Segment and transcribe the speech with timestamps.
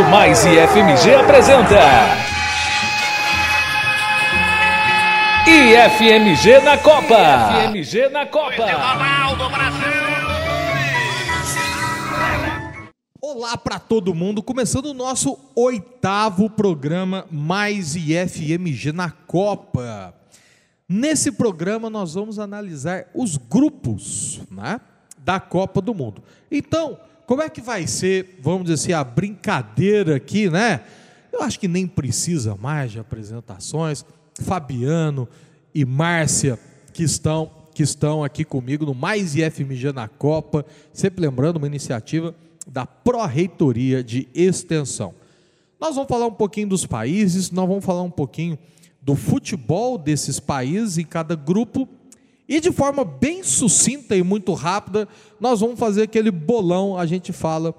[0.00, 1.78] Rádio Mais e FMG apresenta.
[5.46, 7.64] IFMG na Copa.
[7.66, 8.66] IFMG na Copa.
[13.20, 20.14] Olá para todo mundo, começando o nosso oitavo programa Mais IFMG na Copa.
[20.88, 24.80] Nesse programa nós vamos analisar os grupos né,
[25.18, 26.22] da Copa do Mundo.
[26.50, 26.98] Então,
[27.30, 30.80] como é que vai ser, vamos dizer assim, a brincadeira aqui, né?
[31.32, 34.04] Eu acho que nem precisa mais de apresentações.
[34.42, 35.28] Fabiano
[35.72, 36.58] e Márcia,
[36.92, 42.34] que estão, que estão aqui comigo no Mais IFMG na Copa, sempre lembrando uma iniciativa
[42.66, 45.14] da Pró-Reitoria de Extensão.
[45.80, 48.58] Nós vamos falar um pouquinho dos países, nós vamos falar um pouquinho
[49.00, 51.88] do futebol desses países em cada grupo
[52.50, 55.06] e de forma bem sucinta e muito rápida,
[55.38, 57.72] nós vamos fazer aquele bolão, a gente fala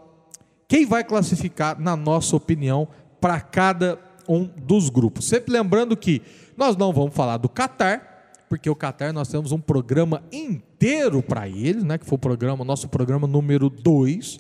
[0.66, 2.88] quem vai classificar, na nossa opinião,
[3.20, 4.00] para cada
[4.30, 5.26] um dos grupos.
[5.26, 6.22] Sempre lembrando que
[6.56, 11.50] nós não vamos falar do Catar, porque o Catar nós temos um programa inteiro para
[11.50, 14.40] eles, né, que foi o programa, nosso programa número 2.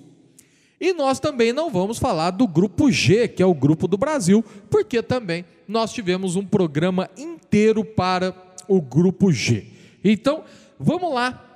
[0.79, 4.45] E nós também não vamos falar do grupo G, que é o grupo do Brasil,
[4.69, 8.33] porque também nós tivemos um programa inteiro para
[8.69, 9.80] o grupo G.
[10.03, 10.43] Então,
[10.79, 11.47] vamos lá.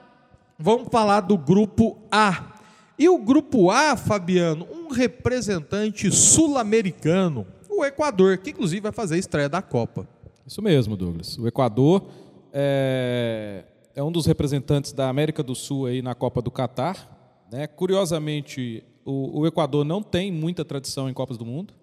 [0.58, 2.54] Vamos falar do grupo A.
[2.98, 9.18] E o grupo A, Fabiano, um representante sul-americano, o Equador, que inclusive vai fazer a
[9.18, 10.08] estreia da Copa.
[10.48, 11.38] Isso mesmo, Douglas.
[11.38, 12.08] O Equador
[12.54, 17.46] é, é um dos representantes da América do Sul aí na Copa do Catar.
[17.52, 17.68] Né?
[17.68, 21.74] Curiosamente, o, o, Equador não tem muita tradição em Copas do Mundo.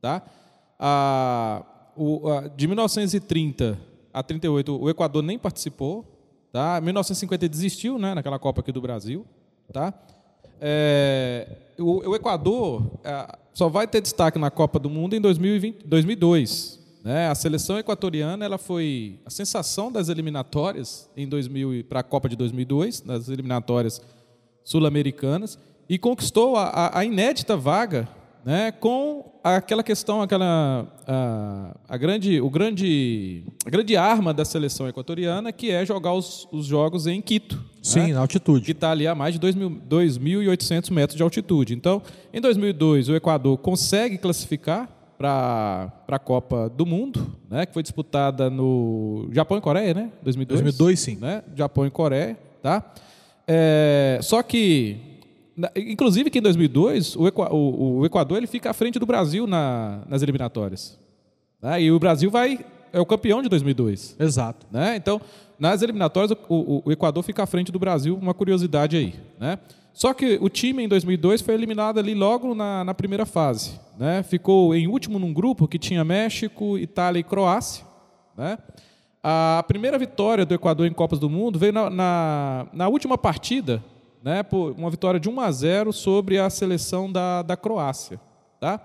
[0.00, 0.22] Tá?
[0.78, 1.64] A,
[1.94, 3.78] o, a, de 1930
[4.12, 6.06] a 38, o Equador nem participou.
[6.52, 6.78] Tá?
[6.82, 9.24] 1950 desistiu né, naquela Copa aqui do Brasil.
[9.72, 9.94] Tá?
[10.60, 11.48] É,
[11.78, 16.78] o, o, Equador é, só vai ter destaque na Copa do Mundo em 2020, 2002.
[17.02, 17.28] Né?
[17.28, 22.36] A seleção equatoriana ela foi a sensação das eliminatórias em 2000 para a Copa de
[22.36, 24.02] 2002, nas eliminatórias
[24.62, 25.58] sul-americanas,
[25.88, 28.06] e conquistou a, a, a inédita vaga
[28.44, 34.88] né, com aquela questão, aquela a, a, grande, o grande, a grande arma da seleção
[34.88, 37.62] equatoriana, que é jogar os, os jogos em Quito.
[37.82, 38.64] Sim, né, na altitude.
[38.64, 41.74] Que está ali a mais de 2.800 metros de altitude.
[41.74, 42.02] Então,
[42.32, 44.88] em 2002, o Equador consegue classificar
[45.18, 50.10] para a Copa do Mundo, né, que foi disputada no Japão e Coreia, né?
[50.22, 50.62] 2002.
[50.62, 51.16] 2002, sim.
[51.16, 51.42] Né?
[51.54, 52.92] Japão e Coreia, tá?
[53.46, 55.11] É, só que
[55.76, 57.24] Inclusive que em 2002 o,
[58.00, 60.98] o, Equador ele fica à frente do Brasil na, nas eliminatórias.
[61.60, 61.82] Né?
[61.82, 64.16] E o Brasil vai é o campeão de 2002.
[64.18, 64.66] Exato.
[64.70, 64.96] Né?
[64.96, 65.20] Então,
[65.58, 69.14] nas eliminatórias, o, o, Equador fica à frente do Brasil, uma curiosidade aí.
[69.40, 69.58] Né?
[69.94, 73.80] Só que o time em 2002 foi eliminado ali logo na, na primeira fase.
[73.98, 74.22] Né?
[74.22, 77.84] Ficou em último num grupo que tinha México, Itália e Croácia.
[78.36, 78.58] Né?
[79.22, 83.82] A primeira vitória do Equador em Copas do Mundo veio na, na, na última partida
[84.22, 88.20] né, por uma vitória de 1 a 0 sobre a seleção da, da Croácia.
[88.60, 88.80] Tá?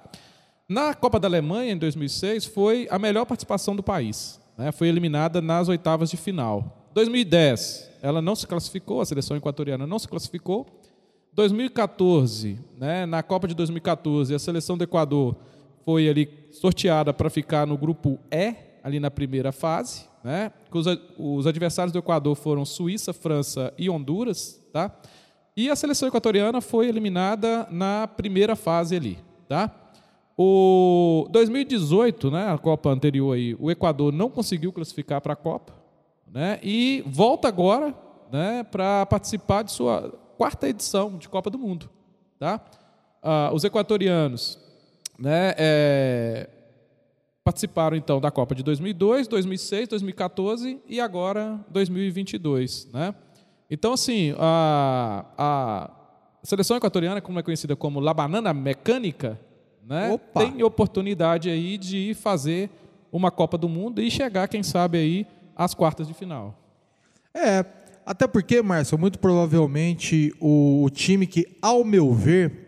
[0.68, 4.42] Na Copa da Alemanha, em 2006, foi a melhor participação do país.
[4.58, 6.90] Né, foi eliminada nas oitavas de final.
[6.94, 10.66] 2010, ela não se classificou, a seleção equatoriana não se classificou.
[11.34, 15.36] 2014, né, na Copa de 2014, a seleção do Equador
[15.86, 20.06] foi ali sorteada para ficar no grupo E, ali na primeira fase.
[20.24, 20.52] Né?
[20.72, 20.86] Os,
[21.18, 24.60] os adversários do Equador foram Suíça, França e Honduras.
[24.74, 24.94] Tá?
[25.58, 29.18] E a seleção equatoriana foi eliminada na primeira fase ali,
[29.50, 29.72] tá?
[30.38, 35.74] O 2018, né, a Copa anterior aí, o Equador não conseguiu classificar para a Copa,
[36.32, 36.60] né?
[36.62, 37.92] E volta agora,
[38.32, 41.90] né, para participar de sua quarta edição de Copa do Mundo,
[42.38, 42.64] tá?
[43.24, 44.60] Ah, os equatorianos,
[45.18, 46.50] né, é,
[47.44, 53.16] participaram então da Copa de 2002, 2006, 2014 e agora 2022, né?
[53.70, 55.92] Então, assim, a, a
[56.42, 59.40] seleção equatoriana, como é conhecida como La Banana Mecânica,
[59.86, 62.70] né, tem oportunidade aí de fazer
[63.12, 66.58] uma Copa do Mundo e chegar, quem sabe, aí às quartas de final.
[67.34, 67.66] É,
[68.06, 72.68] até porque, Márcio, muito provavelmente o, o time que, ao meu ver,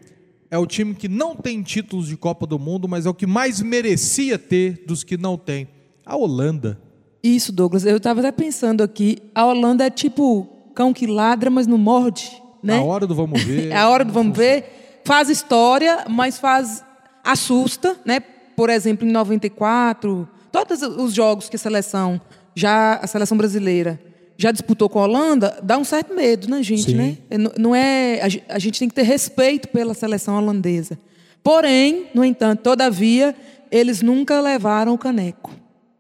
[0.52, 3.28] é o time que não tem títulos de Copa do Mundo, mas é o que
[3.28, 5.68] mais merecia ter dos que não tem.
[6.06, 6.78] A Holanda.
[7.24, 7.86] Isso, Douglas.
[7.86, 12.42] Eu estava até pensando aqui, a Holanda é tipo cão que ladra, mas não morde.
[12.62, 12.78] Né?
[12.78, 13.72] A hora do vamos ver.
[13.74, 15.02] a hora do vamos ver.
[15.04, 16.84] Faz história, mas faz.
[17.24, 18.20] assusta, né?
[18.20, 22.20] Por exemplo, em 94, todos os jogos que a seleção,
[22.54, 24.00] já a seleção brasileira,
[24.38, 26.94] já disputou com a Holanda, dá um certo medo, né, gente?
[26.94, 27.18] Né?
[27.58, 30.98] Não é, a gente tem que ter respeito pela seleção holandesa.
[31.44, 33.36] Porém, no entanto, todavia,
[33.72, 35.52] eles nunca levaram o caneco,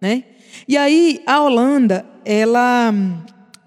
[0.02, 0.24] né?
[0.68, 2.94] E aí a Holanda, ela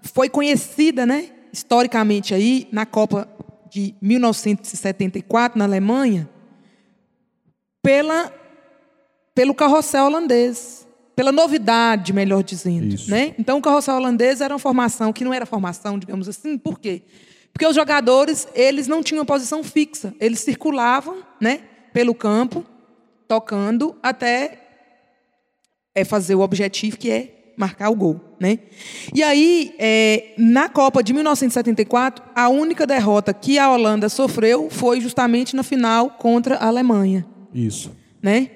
[0.02, 3.28] foi conhecida, né, historicamente aí na Copa
[3.70, 6.28] de 1974 na Alemanha
[7.82, 8.32] pela
[9.34, 13.10] pelo carrossel holandês, pela novidade, melhor dizendo, Isso.
[13.10, 13.34] né?
[13.38, 17.02] Então o carrossel holandês era uma formação que não era formação, digamos assim, por quê?
[17.50, 21.60] Porque os jogadores, eles não tinham posição fixa, eles circulavam, né,
[21.94, 22.64] pelo campo,
[23.26, 24.58] tocando até
[25.94, 28.58] é fazer o objetivo que é marcar o gol, né?
[29.14, 35.00] E aí, é, na Copa de 1974, a única derrota que a Holanda sofreu foi
[35.00, 37.92] justamente na final contra a Alemanha, Isso.
[38.22, 38.50] né?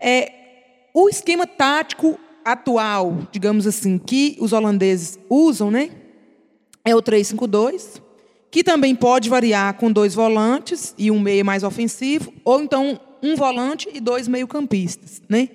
[0.00, 0.32] É,
[0.94, 5.90] o esquema tático atual, digamos assim, que os holandeses usam, né?
[6.84, 8.00] É o 3-5-2,
[8.50, 13.36] que também pode variar com dois volantes e um meio mais ofensivo, ou então um
[13.36, 15.50] volante e dois meio-campistas, né?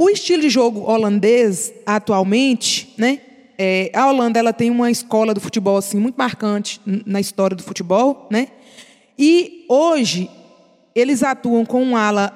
[0.00, 3.20] O estilo de jogo holandês atualmente, né?
[3.62, 7.62] é, a Holanda ela tem uma escola do futebol assim muito marcante na história do
[7.62, 8.48] futebol, né?
[9.18, 10.30] E hoje
[10.94, 12.32] eles atuam com um ala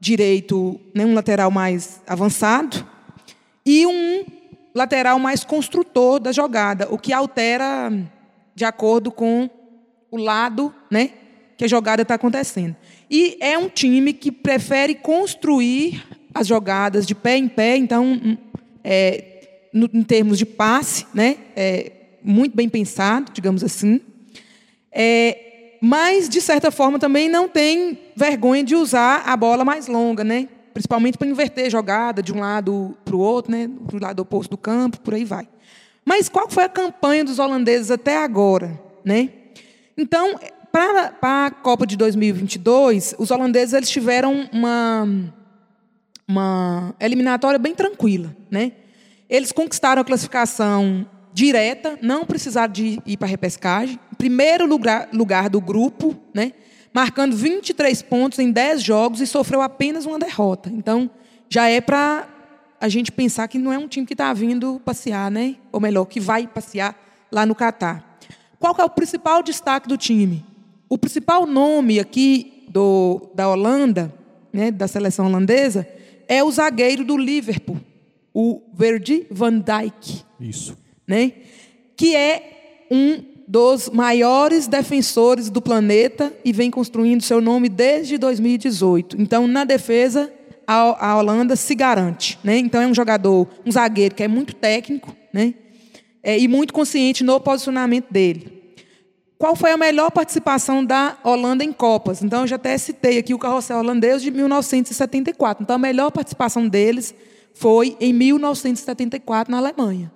[0.00, 2.84] direito, né, um lateral mais avançado
[3.64, 4.24] e um
[4.74, 7.92] lateral mais construtor da jogada, o que altera
[8.52, 9.48] de acordo com
[10.10, 11.10] o lado, né,
[11.56, 12.74] que a jogada está acontecendo.
[13.08, 16.04] E é um time que prefere construir
[16.38, 18.36] as jogadas de pé em pé, então, hum,
[18.84, 21.92] é, no- em termos de passe, né, é
[22.22, 24.00] muito bem pensado, digamos assim.
[24.92, 30.24] É, mas, de certa forma, também não tem vergonha de usar a bola mais longa,
[30.24, 30.48] né?
[30.72, 33.70] principalmente para inverter jogada de um lado para o outro, né?
[33.86, 35.48] para o lado oposto do campo, por aí vai.
[36.04, 38.78] Mas qual foi a campanha dos holandeses até agora?
[39.02, 39.30] Né?
[39.96, 40.38] Então,
[40.70, 41.14] para
[41.46, 45.08] a Copa de 2022, os holandeses eles tiveram uma,
[46.28, 48.34] uma eliminatória bem tranquila.
[48.50, 48.72] Né?
[49.28, 54.00] Eles conquistaram a classificação direta, não precisaram de ir para a repescagem.
[54.16, 56.52] Primeiro lugar, lugar do grupo, né?
[56.92, 60.70] marcando 23 pontos em 10 jogos e sofreu apenas uma derrota.
[60.70, 61.10] Então,
[61.48, 62.26] já é para
[62.80, 65.56] a gente pensar que não é um time que está vindo passear, né?
[65.70, 66.96] ou melhor, que vai passear
[67.30, 68.18] lá no Catar.
[68.58, 70.44] Qual é o principal destaque do time?
[70.88, 74.12] O principal nome aqui do, da Holanda,
[74.52, 75.86] né, da seleção holandesa,
[76.28, 77.80] é o zagueiro do Liverpool,
[78.32, 80.76] o Virgil van Dijk Isso.
[81.06, 81.32] né?
[81.96, 89.20] que é um dos maiores defensores do planeta e vem construindo seu nome desde 2018.
[89.20, 90.32] Então, na defesa,
[90.66, 92.38] a, a Holanda se garante.
[92.42, 92.58] Né?
[92.58, 95.54] Então, é um jogador, um zagueiro que é muito técnico né?
[96.22, 98.55] É, e muito consciente no posicionamento dele.
[99.38, 102.22] Qual foi a melhor participação da Holanda em Copas?
[102.22, 105.62] Então, eu já até citei aqui o carrossel holandês de 1974.
[105.62, 107.14] Então, a melhor participação deles
[107.54, 110.10] foi em 1974 na Alemanha.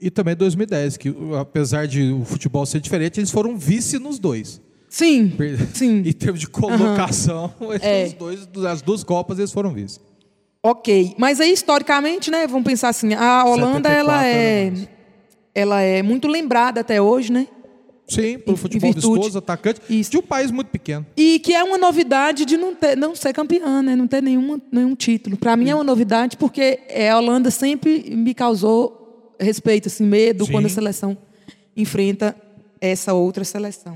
[0.00, 4.60] E também 2010, que apesar de o futebol ser diferente, eles foram vice nos dois.
[4.88, 5.98] Sim, Per- sim.
[6.04, 8.08] Em termos de colocação, esses É.
[8.16, 10.00] dois, as duas Copas eles foram vice.
[10.62, 12.46] Ok, mas aí historicamente, né?
[12.46, 14.88] Vamos pensar assim, a Holanda 74 ela é, mais.
[15.54, 17.46] ela é muito lembrada até hoje, né?
[18.10, 20.10] Sim, Em- pelo em futebol virtude- vistoso, atacante, Isso.
[20.10, 21.06] de um país muito pequeno.
[21.16, 23.94] E que é uma novidade de não ter, não ser campeã, né?
[23.94, 25.36] Não ter nenhuma, nenhum título.
[25.36, 30.44] Para mim é uma novidade porque é, a Holanda sempre me causou respeito, assim, medo
[30.44, 30.52] Sim.
[30.52, 31.16] quando a seleção
[31.76, 32.34] enfrenta
[32.80, 33.94] essa outra seleção.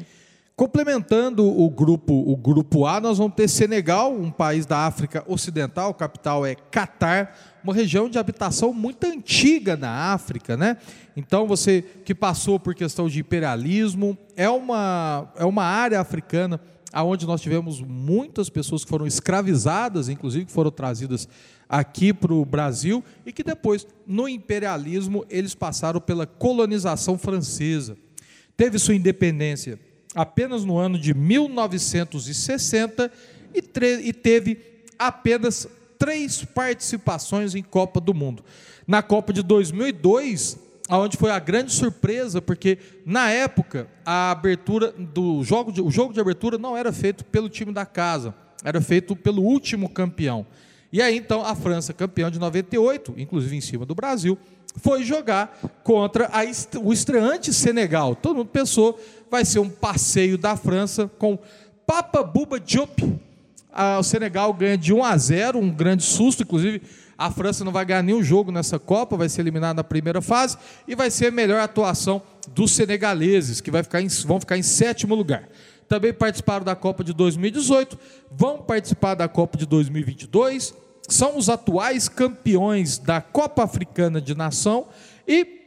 [0.56, 5.92] Complementando o grupo, o grupo A, nós vamos ter Senegal, um país da África Ocidental,
[5.92, 10.76] capital é Catar, uma região de habitação muito antiga na África, né?
[11.16, 16.60] Então você que passou por questão de imperialismo, é uma, é uma área africana
[16.92, 21.28] aonde nós tivemos muitas pessoas que foram escravizadas, inclusive que foram trazidas
[21.68, 27.96] aqui para o Brasil e que depois, no imperialismo, eles passaram pela colonização francesa.
[28.56, 29.80] Teve sua independência
[30.14, 33.10] apenas no ano de 1960
[33.54, 33.62] e,
[34.02, 34.58] e teve
[34.98, 35.68] apenas
[35.98, 38.44] três participações em Copa do Mundo.
[38.86, 45.42] Na Copa de 2002, aonde foi a grande surpresa, porque na época a abertura do
[45.42, 49.16] jogo, de, o jogo de abertura não era feito pelo time da casa, era feito
[49.16, 50.46] pelo último campeão.
[50.92, 54.38] E aí então a França, campeã de 98, inclusive em cima do Brasil,
[54.76, 56.42] foi jogar contra a
[56.80, 58.14] o estreante Senegal.
[58.14, 58.98] Todo mundo pensou
[59.30, 61.38] vai ser um passeio da França com
[61.86, 63.02] Papa Buba Diop.
[63.72, 66.80] Ah, o Senegal ganha de 1 a 0, um grande susto, inclusive
[67.18, 70.56] a França não vai ganhar nenhum jogo nessa Copa, vai ser eliminada na primeira fase
[70.86, 75.14] e vai ser a melhor atuação dos senegaleses, que ficar em- vão ficar em sétimo
[75.14, 75.48] lugar.
[75.86, 77.98] também participaram da Copa de 2018,
[78.32, 80.74] vão participar da Copa de 2022,
[81.08, 84.86] são os atuais campeões da Copa Africana de Nação
[85.26, 85.62] e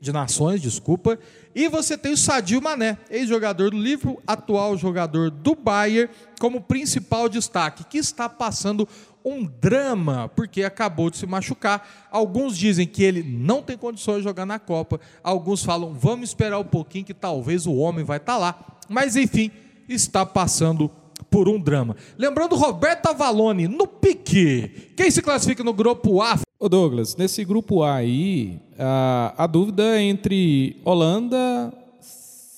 [0.00, 1.18] de Nações, desculpa.
[1.54, 7.28] E você tem o Sadio Mané, ex-jogador do Liverpool, atual jogador do Bayern, como principal
[7.28, 8.88] destaque, que está passando
[9.24, 12.08] um drama, porque acabou de se machucar.
[12.10, 16.58] Alguns dizem que ele não tem condições de jogar na Copa, alguns falam, vamos esperar
[16.58, 18.58] um pouquinho que talvez o homem vai estar lá.
[18.88, 19.52] Mas enfim,
[19.88, 20.90] está passando
[21.32, 21.96] por um drama.
[22.18, 24.92] Lembrando Roberto Avalone, no pique.
[24.94, 26.38] Quem se classifica no grupo A?
[26.60, 31.72] Ô Douglas, nesse grupo A aí, a, a dúvida é entre Holanda,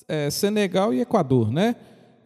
[0.09, 1.77] é, Senegal e Equador, né?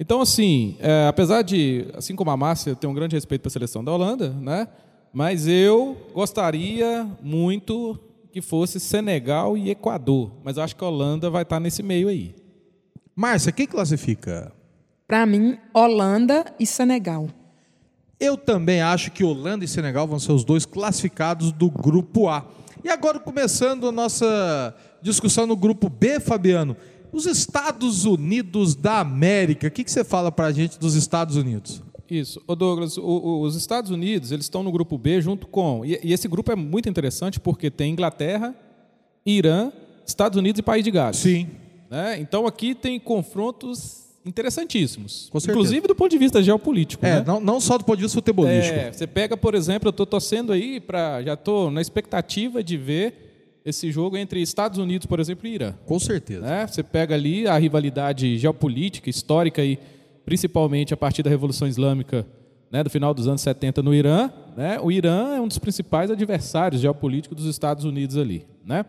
[0.00, 3.52] Então, assim, é, apesar de, assim como a Márcia, ter um grande respeito para a
[3.52, 4.66] seleção da Holanda, né?
[5.12, 7.98] Mas eu gostaria muito
[8.32, 10.32] que fosse Senegal e Equador.
[10.42, 12.34] Mas eu acho que a Holanda vai estar nesse meio aí.
[13.14, 14.52] Márcia, quem classifica?
[15.08, 17.28] Para mim, Holanda e Senegal.
[18.20, 22.46] Eu também acho que Holanda e Senegal vão ser os dois classificados do grupo A.
[22.84, 26.76] E agora, começando a nossa discussão no grupo B, Fabiano,
[27.10, 29.68] os Estados Unidos da América.
[29.68, 31.82] O que, que você fala para a gente dos Estados Unidos?
[32.10, 32.42] Isso.
[32.46, 35.86] Ô Douglas, o, o, os Estados Unidos eles estão no grupo B junto com.
[35.86, 38.54] E, e, esse grupo é muito interessante porque tem Inglaterra,
[39.24, 39.72] Irã,
[40.06, 41.16] Estados Unidos e País de Gales.
[41.16, 41.48] Sim.
[41.90, 42.20] Né?
[42.20, 45.30] Então aqui tem confrontos interessantíssimos.
[45.34, 47.04] Inclusive do ponto de vista geopolítico.
[47.04, 47.24] É, né?
[47.26, 48.78] não, não só do ponto de vista futebolístico.
[48.78, 51.22] É, você pega, por exemplo, eu estou torcendo aí para.
[51.22, 55.74] Já estou na expectativa de ver esse jogo entre Estados Unidos, por exemplo, e Irã.
[55.84, 56.40] Com certeza.
[56.40, 56.66] Né?
[56.66, 59.78] Você pega ali a rivalidade geopolítica, histórica, e
[60.24, 62.26] principalmente a partir da Revolução Islâmica
[62.70, 64.30] né, do final dos anos 70 no Irã.
[64.56, 64.78] Né?
[64.80, 68.46] O Irã é um dos principais adversários geopolíticos dos Estados Unidos ali.
[68.64, 68.84] Né?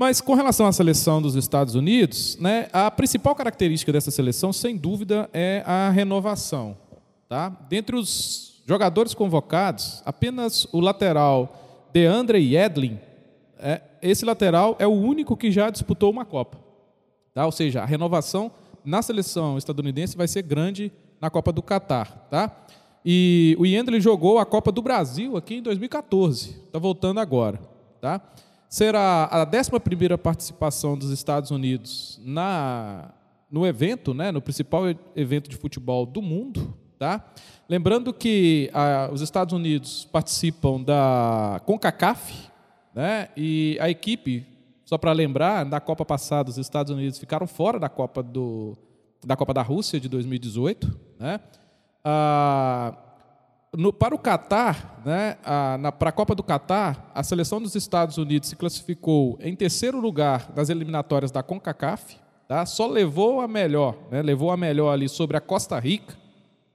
[0.00, 4.74] Mas com relação à seleção dos Estados Unidos, né, a principal característica dessa seleção, sem
[4.74, 6.74] dúvida, é a renovação.
[7.28, 7.50] Tá?
[7.68, 12.98] Dentre os jogadores convocados, apenas o lateral DeAndre Yedlin,
[13.58, 16.56] é, esse lateral é o único que já disputou uma Copa.
[17.34, 17.44] Tá?
[17.44, 18.50] Ou seja, a renovação
[18.82, 20.90] na seleção estadunidense vai ser grande
[21.20, 22.26] na Copa do Catar.
[22.30, 22.50] Tá?
[23.04, 26.56] E o Yedlin jogou a Copa do Brasil aqui em 2014.
[26.68, 27.60] Está voltando agora.
[28.00, 28.22] Tá?
[28.70, 33.10] Será a 11 participação dos Estados Unidos na,
[33.50, 34.84] no evento, né, no principal
[35.16, 36.72] evento de futebol do mundo.
[36.96, 37.24] Tá?
[37.68, 42.48] Lembrando que a, os Estados Unidos participam da CONCACAF,
[42.94, 44.46] né, e a equipe,
[44.84, 48.78] só para lembrar, na Copa passada, os Estados Unidos ficaram fora da Copa, do,
[49.24, 50.96] da, Copa da Rússia de 2018.
[51.18, 51.40] Né?
[52.04, 52.94] Ah,
[53.76, 55.36] no, para o Catar, né,
[55.98, 60.50] para a Copa do Catar, a seleção dos Estados Unidos se classificou em terceiro lugar
[60.56, 62.16] nas eliminatórias da CONCACAF,
[62.48, 62.66] tá?
[62.66, 66.16] só levou a melhor, né, levou a melhor ali sobre a Costa Rica,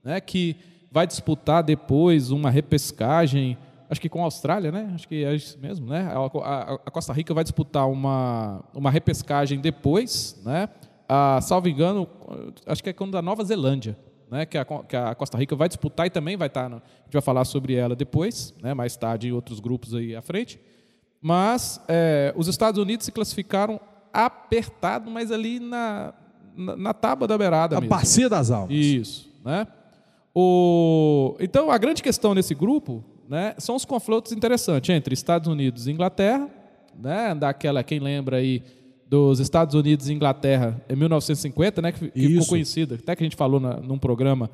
[0.02, 0.56] né, que
[0.90, 3.58] vai disputar depois uma repescagem,
[3.90, 4.92] acho que com a Austrália, né?
[4.94, 6.10] Acho que é isso mesmo, né?
[6.10, 10.70] A, a, a Costa Rica vai disputar uma, uma repescagem depois, né?
[11.06, 12.08] A, salvo engano,
[12.64, 13.96] acho que é quando da Nova Zelândia,
[14.30, 16.68] né, que, a, que, a, Costa Rica vai disputar e também vai estar.
[16.68, 20.14] No, a gente vai falar sobre ela depois, né, mais tarde em outros grupos aí
[20.14, 20.60] à frente.
[21.20, 23.80] Mas é, os Estados Unidos se classificaram
[24.12, 26.14] apertado, mas ali na,
[26.56, 27.76] na, na tábua da beirada.
[27.76, 27.94] A mesmo.
[27.94, 28.74] bacia das almas.
[28.74, 29.30] Isso.
[29.44, 29.66] Né?
[30.34, 35.86] O, então, a grande questão nesse grupo né, são os confrontos interessantes entre Estados Unidos
[35.86, 36.48] e Inglaterra,
[36.98, 38.62] né, daquela, quem lembra aí,
[39.08, 43.26] dos Estados Unidos e Inglaterra em 1950, né, que, que ficou conhecida, até que a
[43.26, 44.50] gente falou na, num programa,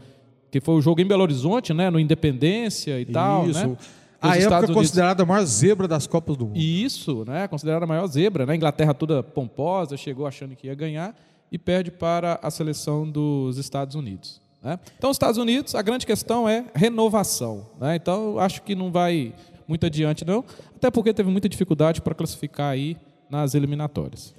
[0.50, 3.66] que foi o jogo em Belo Horizonte, né, no Independência e tal, Isso.
[3.66, 3.76] né?
[4.20, 4.76] A época Unidos...
[4.76, 6.56] considerada a maior zebra das Copas do Mundo.
[6.56, 7.48] Isso, né?
[7.48, 8.52] Considerada a maior zebra, né?
[8.52, 11.12] A Inglaterra toda pomposa, chegou achando que ia ganhar
[11.50, 14.40] e perde para a seleção dos Estados Unidos.
[14.62, 14.78] Né?
[14.96, 17.66] Então, os Estados Unidos, a grande questão é renovação.
[17.80, 17.96] Né?
[17.96, 19.34] Então, acho que não vai
[19.66, 20.44] muito adiante, não.
[20.76, 22.96] Até porque teve muita dificuldade para classificar aí
[23.28, 24.34] nas eliminatórias.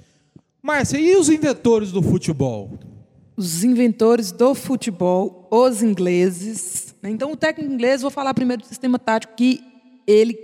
[0.65, 2.79] Márcia, e os inventores do futebol?
[3.35, 6.95] Os inventores do futebol, os ingleses.
[7.01, 7.09] Né?
[7.09, 9.61] Então, o técnico inglês, vou falar primeiro do sistema tático que
[10.07, 10.39] ele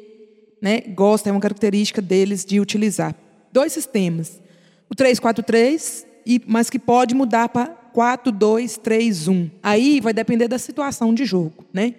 [0.62, 3.16] né, gosta, é uma característica deles de utilizar.
[3.54, 4.42] Dois sistemas.
[4.90, 6.06] O 3-4-3,
[6.46, 9.50] mas que pode mudar para 4-2-3-1.
[9.64, 11.64] Aí vai depender da situação de jogo.
[11.72, 11.96] Né?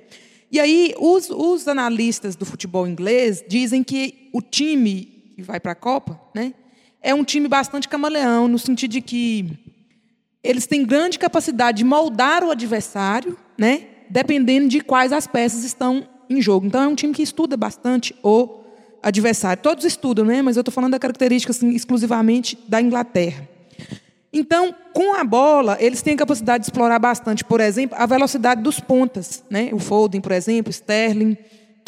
[0.53, 5.73] E aí, os, os analistas do futebol inglês dizem que o time que vai para
[5.73, 6.53] a Copa, né,
[7.03, 9.59] é um time bastante camaleão, no sentido de que
[10.43, 13.87] eles têm grande capacidade de moldar o adversário, né?
[14.09, 16.67] dependendo de quais as peças estão em jogo.
[16.67, 18.61] Então, é um time que estuda bastante o
[19.03, 19.63] adversário.
[19.63, 20.43] Todos estudam, né?
[20.43, 23.49] mas eu estou falando da característica assim, exclusivamente da Inglaterra.
[24.33, 28.63] Então, com a bola, eles têm a capacidade de explorar bastante, por exemplo, a velocidade
[28.63, 29.71] dos pontas, né?
[29.73, 31.37] O Foden, por exemplo, Sterling,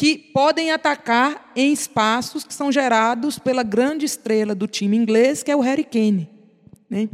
[0.03, 5.49] que podem atacar em espaços que são gerados pela grande estrela do time inglês, que
[5.49, 6.29] é o Harry Kane,
[6.89, 7.07] né?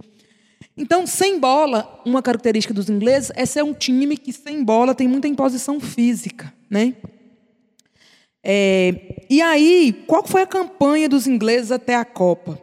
[0.76, 5.08] Então, sem bola, uma característica dos ingleses é ser um time que sem bola tem
[5.08, 6.96] muita imposição física, né?
[8.44, 12.60] É, e aí, qual foi a campanha dos ingleses até a Copa?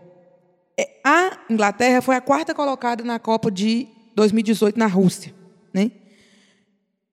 [0.77, 5.33] É, a Inglaterra foi a quarta colocada na Copa de 2018 na Rússia.
[5.73, 5.93] Né?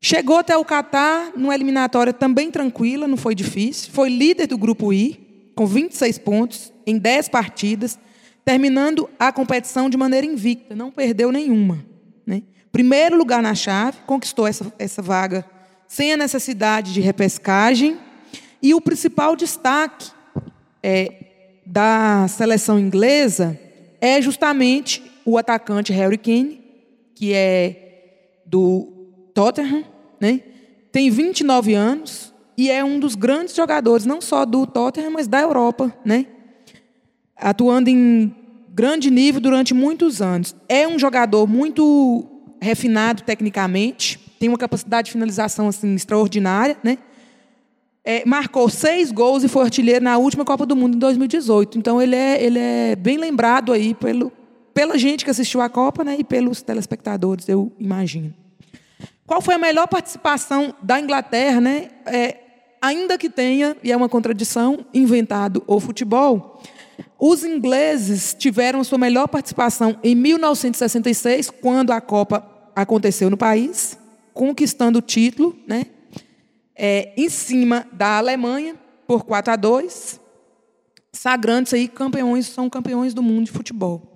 [0.05, 3.89] Chegou até o Catar numa eliminatória também tranquila, não foi difícil.
[3.93, 5.17] Foi líder do grupo I,
[5.55, 7.98] com 26 pontos, em 10 partidas,
[8.43, 11.86] terminando a competição de maneira invicta, não perdeu nenhuma.
[12.27, 12.43] Né?
[12.69, 15.45] Primeiro lugar na chave, conquistou essa, essa vaga
[15.88, 17.98] sem a necessidade de repescagem.
[18.62, 20.12] E o principal destaque
[20.83, 23.57] é, da seleção inglesa
[24.01, 26.62] é justamente o atacante Harry Kane,
[27.15, 29.93] que é do Tottenham,
[30.24, 30.42] né?
[30.92, 35.42] tem 29 anos e é um dos grandes jogadores, não só do Tottenham, mas da
[35.42, 36.25] Europa, né?
[37.36, 38.34] atuando em
[38.70, 40.56] grande nível durante muitos anos.
[40.70, 42.25] É um jogador muito
[42.62, 46.98] refinado tecnicamente, tem uma capacidade de finalização assim extraordinária, né?
[48.03, 51.77] é, marcou seis gols e foi artilheiro na última Copa do Mundo em 2018.
[51.77, 54.32] Então ele é, ele é bem lembrado aí pelo,
[54.74, 58.34] pela gente que assistiu a Copa né, e pelos telespectadores, eu imagino.
[59.34, 61.90] Qual foi a melhor participação da Inglaterra, né?
[62.06, 62.38] É,
[62.80, 66.62] ainda que tenha, e é uma contradição, inventado o futebol,
[67.18, 73.98] os ingleses tiveram sua melhor participação em 1966, quando a Copa aconteceu no país,
[74.36, 75.88] conquistando o título, né?
[76.75, 78.75] é, em cima da Alemanha
[79.07, 80.20] por 4 a 2,
[81.12, 84.16] sagrando-se aí campeões, são campeões do mundo de futebol.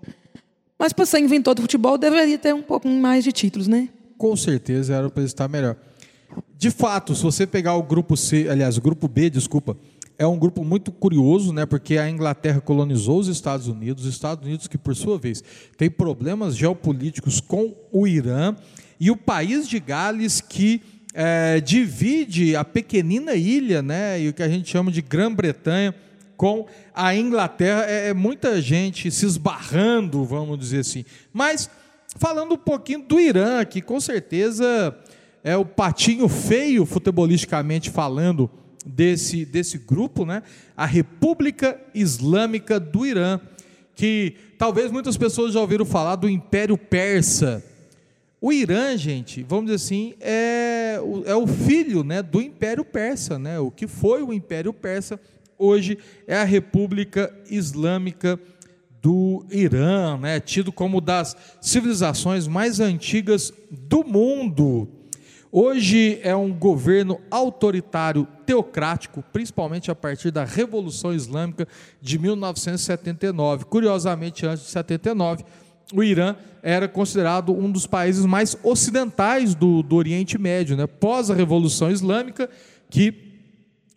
[0.77, 3.89] Mas para ser inventor do futebol, deveria ter um pouco mais de títulos, né?
[4.17, 5.75] Com certeza era para estar melhor.
[6.57, 9.77] De fato, se você pegar o grupo C, aliás, o grupo B, desculpa,
[10.17, 11.65] é um grupo muito curioso, né?
[11.65, 15.43] Porque a Inglaterra colonizou os Estados Unidos, os Estados Unidos que por sua vez
[15.77, 18.55] tem problemas geopolíticos com o Irã
[18.99, 20.81] e o país de Gales que
[21.13, 25.93] é, divide a pequenina ilha, né, e o que a gente chama de Grã-Bretanha,
[26.35, 27.85] com a Inglaterra.
[27.87, 31.03] É, é, muita gente se esbarrando, vamos dizer assim.
[31.33, 31.69] Mas,
[32.15, 34.97] falando um pouquinho do Irã, que com certeza
[35.43, 38.49] é o patinho feio, futebolisticamente falando,
[38.85, 40.43] desse, desse grupo, né?
[40.75, 43.39] a República Islâmica do Irã,
[43.93, 47.63] que talvez muitas pessoas já ouviram falar do Império Persa
[48.39, 53.39] o Irã, gente, vamos dizer assim, é o, é o filho né, do Império Persa,
[53.39, 53.59] né?
[53.59, 55.19] o que foi o Império Persa,
[55.57, 58.41] hoje é a República Islâmica do
[59.51, 60.39] Irã, né?
[60.39, 64.87] tido como das civilizações mais antigas do mundo.
[65.51, 71.67] Hoje é um governo autoritário teocrático, principalmente a partir da Revolução Islâmica
[72.01, 73.65] de 1979.
[73.65, 75.43] Curiosamente, antes de 79,
[75.93, 80.85] o Irã era considerado um dos países mais ocidentais do, do Oriente Médio, né?
[80.85, 82.49] pós a Revolução Islâmica,
[82.89, 83.27] que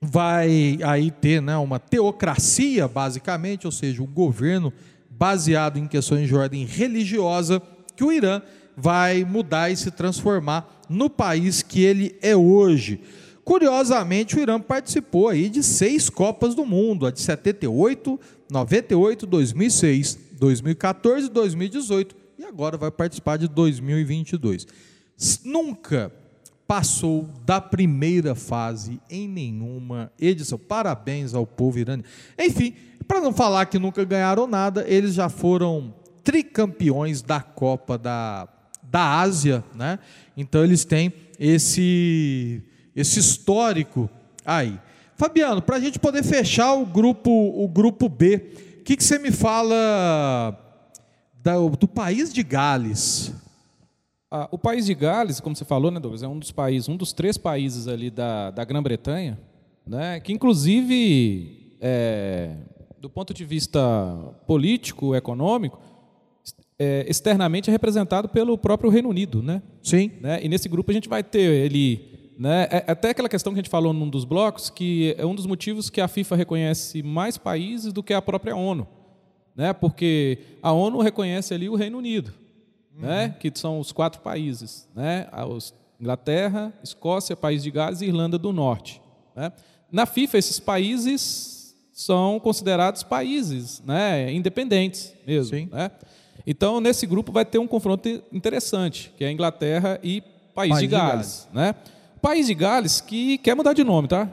[0.01, 4.73] vai aí ter né, uma teocracia, basicamente, ou seja, um governo
[5.21, 7.61] baseado em questões de ordem religiosa,
[7.95, 8.41] que o Irã
[8.75, 13.03] vai mudar e se transformar no país que ele é hoje.
[13.45, 18.19] Curiosamente, o Irã participou aí de seis Copas do Mundo, a de 78,
[18.51, 24.67] 98, 2006, 2014, 2018 e agora vai participar de 2022.
[25.45, 26.11] Nunca
[26.67, 30.59] passou da primeira fase em nenhuma edição.
[30.59, 32.09] Parabéns ao povo iraniano.
[32.39, 32.75] Enfim,
[33.11, 35.93] para não falar que nunca ganharam nada, eles já foram
[36.23, 38.47] tricampeões da Copa da,
[38.85, 39.99] da Ásia, né?
[40.37, 42.63] Então eles têm esse
[42.95, 44.09] esse histórico
[44.47, 44.79] aí.
[45.17, 49.19] Fabiano, para a gente poder fechar o grupo o grupo B, o que, que você
[49.19, 50.57] me fala
[51.43, 53.35] da, do país de Gales?
[54.31, 56.97] Ah, o país de Gales, como você falou, né, Douglas, é um dos países, um
[56.97, 59.37] dos três países ali da, da Grã-Bretanha,
[59.85, 62.55] né, que inclusive, é,
[63.01, 63.81] do ponto de vista
[64.47, 65.81] político, econômico,
[66.79, 69.63] é, externamente é representado pelo próprio Reino Unido, né?
[69.83, 70.13] Sim.
[70.21, 70.41] Né?
[70.43, 72.11] E nesse grupo a gente vai ter ele
[72.41, 72.69] né?
[72.71, 75.35] É, é até aquela questão que a gente falou num dos blocos, que é um
[75.35, 78.89] dos motivos que a FIFA reconhece mais países do que a própria ONU.
[79.55, 79.75] Né?
[79.75, 82.33] Porque a ONU reconhece ali o Reino Unido,
[82.95, 83.03] uhum.
[83.03, 83.37] né?
[83.39, 84.89] que são os quatro países.
[84.95, 85.29] Né?
[85.51, 89.03] Os Inglaterra, Escócia, País de Gales e Irlanda do Norte.
[89.37, 89.53] Né?
[89.93, 91.60] Na FIFA, esses países
[92.01, 94.33] são considerados países né?
[94.33, 95.57] independentes mesmo.
[95.57, 95.69] Sim.
[95.71, 95.91] Né?
[96.47, 100.23] Então, nesse grupo vai ter um confronto interessante, que é Inglaterra e
[100.55, 101.49] País, País de de Gales.
[101.53, 101.75] Né?
[102.23, 104.29] País de Gales que quer mudar de nome, tá?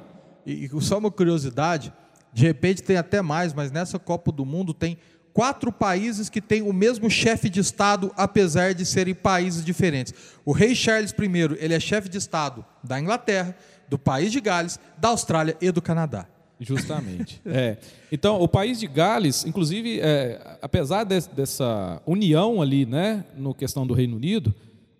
[0.46, 1.94] E, e só uma curiosidade,
[2.32, 4.98] de repente tem até mais, mas nessa Copa do Mundo tem
[5.34, 10.14] quatro países que têm o mesmo chefe de Estado, apesar de serem países diferentes.
[10.46, 13.54] O rei Charles I, ele é chefe de Estado da Inglaterra,
[13.90, 16.28] do País de Gales, da Austrália e do Canadá.
[16.60, 17.42] Justamente.
[17.46, 17.78] é.
[18.12, 23.86] Então, o país de Gales, inclusive, é, apesar de, dessa união ali, né, no questão
[23.86, 24.54] do Reino Unido,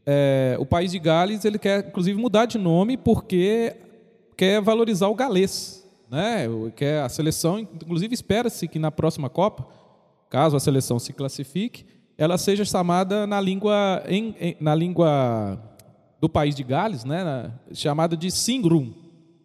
[0.06, 3.76] é, o país de Gales ele quer, inclusive, mudar de nome porque
[4.38, 6.46] quer valorizar o galês, né?
[6.76, 9.68] Quer a seleção, inclusive, espera-se que na próxima Copa,
[10.30, 11.86] caso a seleção se classifique,
[12.18, 15.60] ela seja chamada na língua em, em, na língua
[16.22, 18.94] do país de Gales, né, na, chamada de Singrum,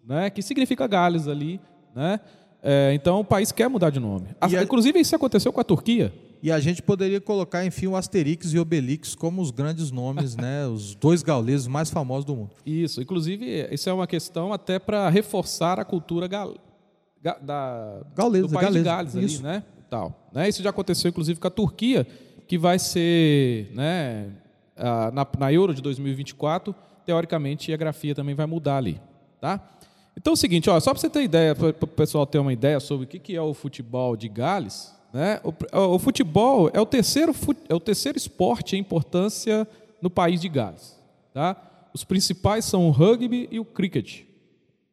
[0.07, 1.61] né, que significa Gales ali
[1.95, 2.21] né?
[2.63, 4.29] É, então o país quer mudar de nome.
[4.41, 6.13] A, Inclusive isso aconteceu com a Turquia.
[6.43, 10.67] E a gente poderia colocar, enfim, o Asterix e Obelix como os grandes nomes, né,
[10.69, 12.51] os dois gauleses mais famosos do mundo.
[12.67, 13.01] Isso.
[13.01, 16.55] Inclusive isso é uma questão até para reforçar a cultura gal,
[17.23, 19.43] ga- da, Gaulesa, do país de Gales ali, isso.
[19.43, 19.63] né?
[19.89, 20.29] Tal.
[20.33, 20.49] Né?
[20.49, 22.07] Isso já aconteceu inclusive com a Turquia,
[22.49, 24.31] que vai ser, né,
[25.13, 26.75] na, na Euro de 2024,
[27.07, 29.01] teoricamente a grafia também vai mudar ali,
[29.41, 29.61] tá?
[30.17, 32.53] Então é o seguinte, ó, só para você ter ideia, para o pessoal ter uma
[32.53, 35.41] ideia sobre o que, é o futebol de Gales, né?
[35.43, 37.35] O, o futebol é o terceiro
[37.69, 39.67] é o terceiro esporte em importância
[40.01, 40.99] no país de Gales,
[41.33, 41.57] tá?
[41.95, 44.23] Os principais são o rugby e o cricket,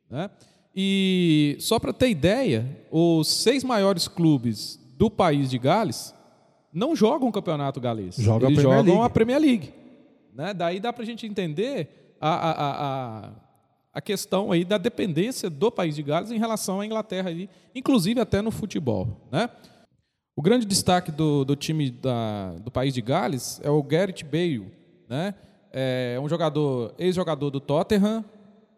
[0.09, 0.29] né?
[0.75, 6.13] E só para ter ideia, os seis maiores clubes do país de Gales
[6.71, 8.15] não jogam o campeonato galês.
[8.15, 9.05] Jogam a Eles Premier jogam League.
[9.05, 9.73] a Premier League.
[10.33, 10.53] Né?
[10.53, 13.31] Daí dá para a gente entender a, a, a, a,
[13.93, 18.19] a questão aí da dependência do país de Gales em relação à Inglaterra, aí, inclusive
[18.19, 19.27] até no futebol.
[19.31, 19.49] Né?
[20.35, 24.71] O grande destaque do, do time da, do país de Gales é o Gareth Bale,
[25.07, 25.35] né?
[25.71, 28.25] É um jogador, ex-jogador do Tottenham,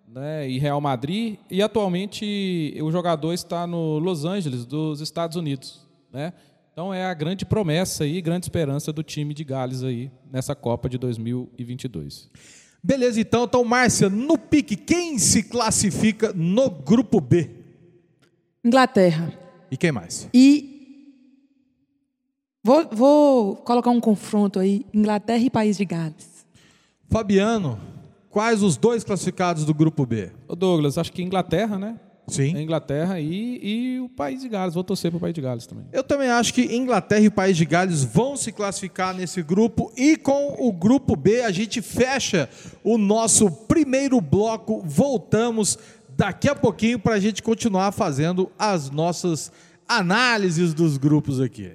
[0.07, 5.87] né, e Real Madrid, e atualmente o jogador está no Los Angeles, dos Estados Unidos,
[6.11, 6.33] né?
[6.73, 10.89] Então é a grande promessa e grande esperança do time de Gales aí nessa Copa
[10.89, 12.29] de 2022.
[12.83, 17.49] Beleza, então, então, Márcia, no pique, quem se classifica no grupo B?
[18.63, 19.31] Inglaterra.
[19.69, 20.27] E quem mais?
[20.33, 21.05] E
[22.63, 26.45] vou, vou colocar um confronto aí, Inglaterra e País de Gales.
[27.07, 27.79] Fabiano,
[28.29, 30.31] quais os dois classificados do grupo B?
[30.47, 31.99] Ô Douglas, acho que Inglaterra, né?
[32.27, 32.55] Sim.
[32.55, 34.73] É Inglaterra e, e o País de Gales.
[34.73, 35.85] Vou torcer para o País de Gales também.
[35.91, 40.15] Eu também acho que Inglaterra e País de Gales vão se classificar nesse grupo e
[40.15, 42.49] com o grupo B a gente fecha
[42.83, 44.81] o nosso primeiro bloco.
[44.85, 45.77] Voltamos
[46.15, 49.51] daqui a pouquinho para a gente continuar fazendo as nossas
[49.87, 51.71] análises dos grupos aqui.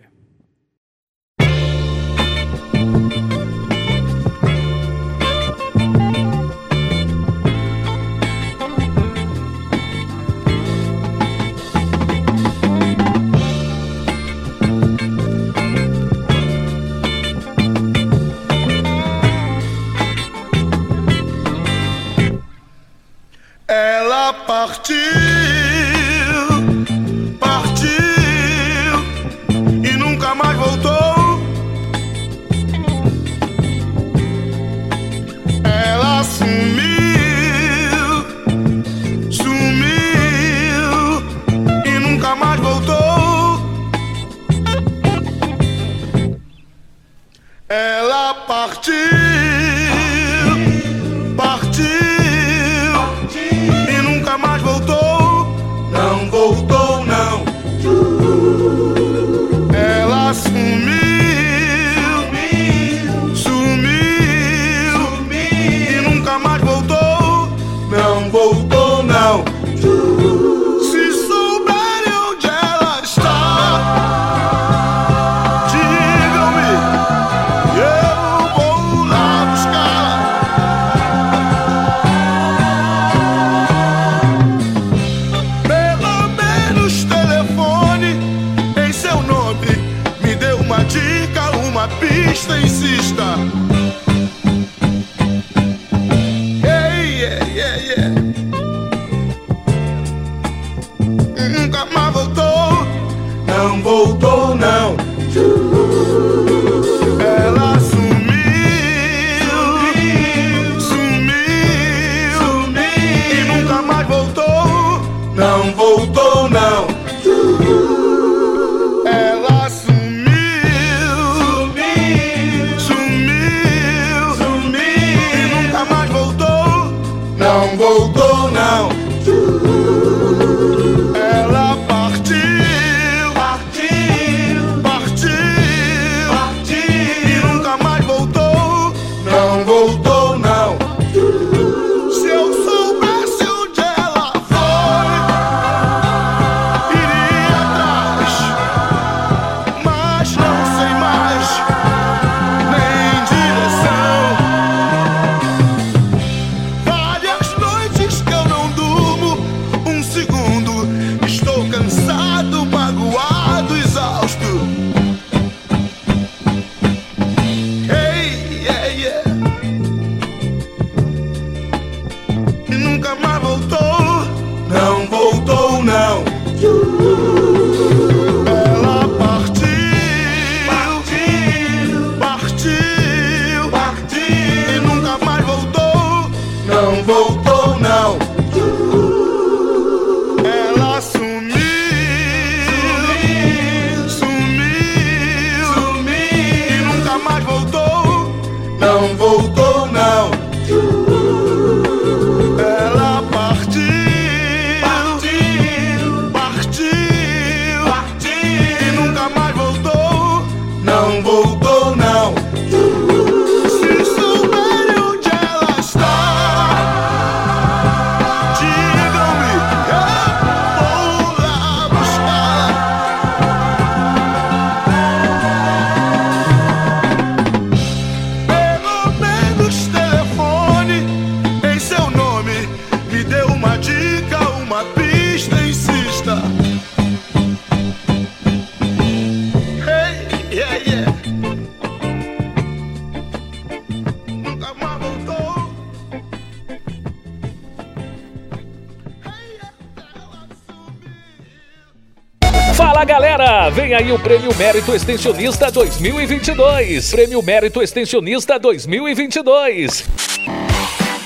[254.86, 257.10] Mérito Extensionista 2022.
[257.10, 260.04] Prêmio Mérito Extensionista 2022.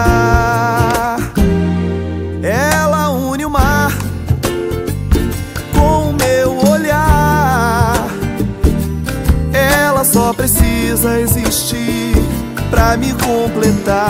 [10.93, 12.13] Precisa existir
[12.69, 14.03] para me completar.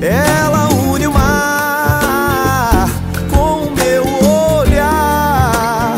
[0.00, 2.88] Ela une o mar
[3.30, 4.02] com o meu
[4.58, 5.96] olhar.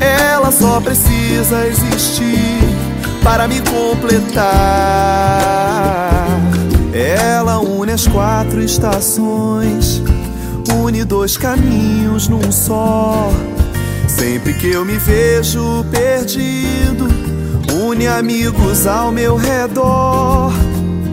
[0.00, 2.58] Ela só precisa existir
[3.22, 4.48] para me completar.
[6.92, 10.02] Ela une as quatro estações,
[10.74, 13.30] une dois caminhos num só.
[14.08, 17.27] Sempre que eu me vejo perdido,
[17.88, 20.52] une amigos ao meu redor.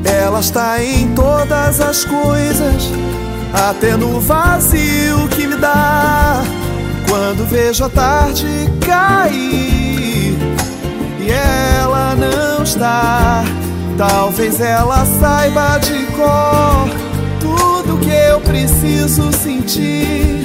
[0.04, 2.92] Ela está em todas as coisas,
[3.54, 6.44] até no vazio que me dá.
[7.10, 8.48] Quando vejo a tarde
[8.86, 10.38] cair
[11.20, 13.44] e ela não está,
[13.98, 16.90] talvez ela saiba de cor
[17.40, 20.44] tudo que eu preciso sentir.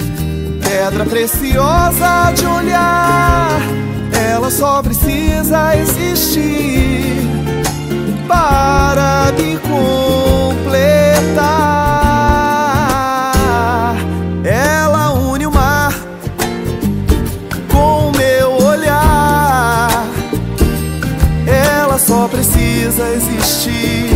[0.62, 3.60] Pedra preciosa de olhar,
[4.30, 7.16] ela só precisa existir
[8.28, 10.86] para me completar.
[14.44, 15.92] Ela une o mar
[17.72, 20.06] com o meu olhar.
[21.46, 24.10] Ela só precisa existir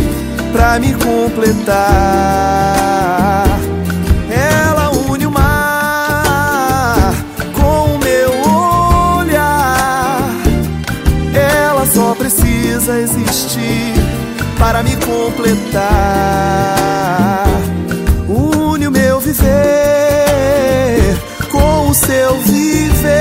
[0.53, 1.75] pra me completar.
[14.65, 15.85] Para me completar.
[18.27, 19.45] Une o meu viver
[21.51, 23.13] com o seu viver.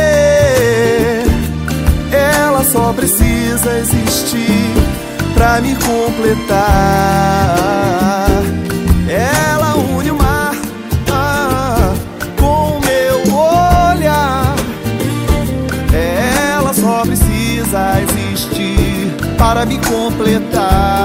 [2.10, 4.72] Ela só precisa existir
[5.34, 6.56] pra me completar.
[9.06, 10.56] Ela une o mar
[11.12, 11.92] ah,
[12.40, 13.18] com o meu
[13.92, 14.56] olhar.
[15.92, 21.03] Ela só precisa existir para me completar.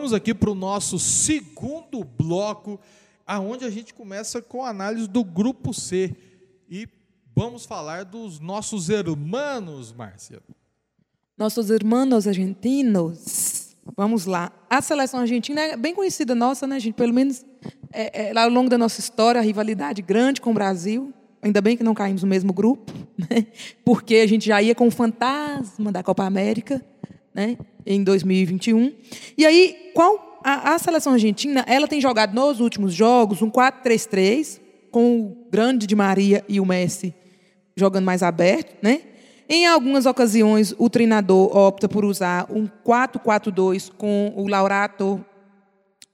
[0.00, 2.80] Voltamos aqui para o nosso segundo bloco,
[3.26, 6.16] aonde a gente começa com a análise do grupo C.
[6.70, 6.88] E
[7.36, 10.40] vamos falar dos nossos irmãos, Márcia.
[11.36, 13.76] Nossos irmãos argentinos.
[13.94, 14.50] Vamos lá.
[14.70, 16.94] A seleção argentina é bem conhecida nossa, né, gente?
[16.94, 17.44] Pelo menos
[17.92, 21.12] é, é, ao longo da nossa história, a rivalidade grande com o Brasil.
[21.42, 23.48] Ainda bem que não caímos no mesmo grupo, né?
[23.84, 26.82] porque a gente já ia com o fantasma da Copa América
[27.34, 27.56] né?
[27.84, 28.92] Em 2021.
[29.36, 31.64] E aí, qual a, a seleção argentina?
[31.66, 36.66] Ela tem jogado nos últimos jogos um 4-3-3, com o grande Di Maria e o
[36.66, 37.14] Messi
[37.76, 39.02] jogando mais aberto, né?
[39.48, 45.24] Em algumas ocasiões, o treinador opta por usar um 4-4-2 com o Laurato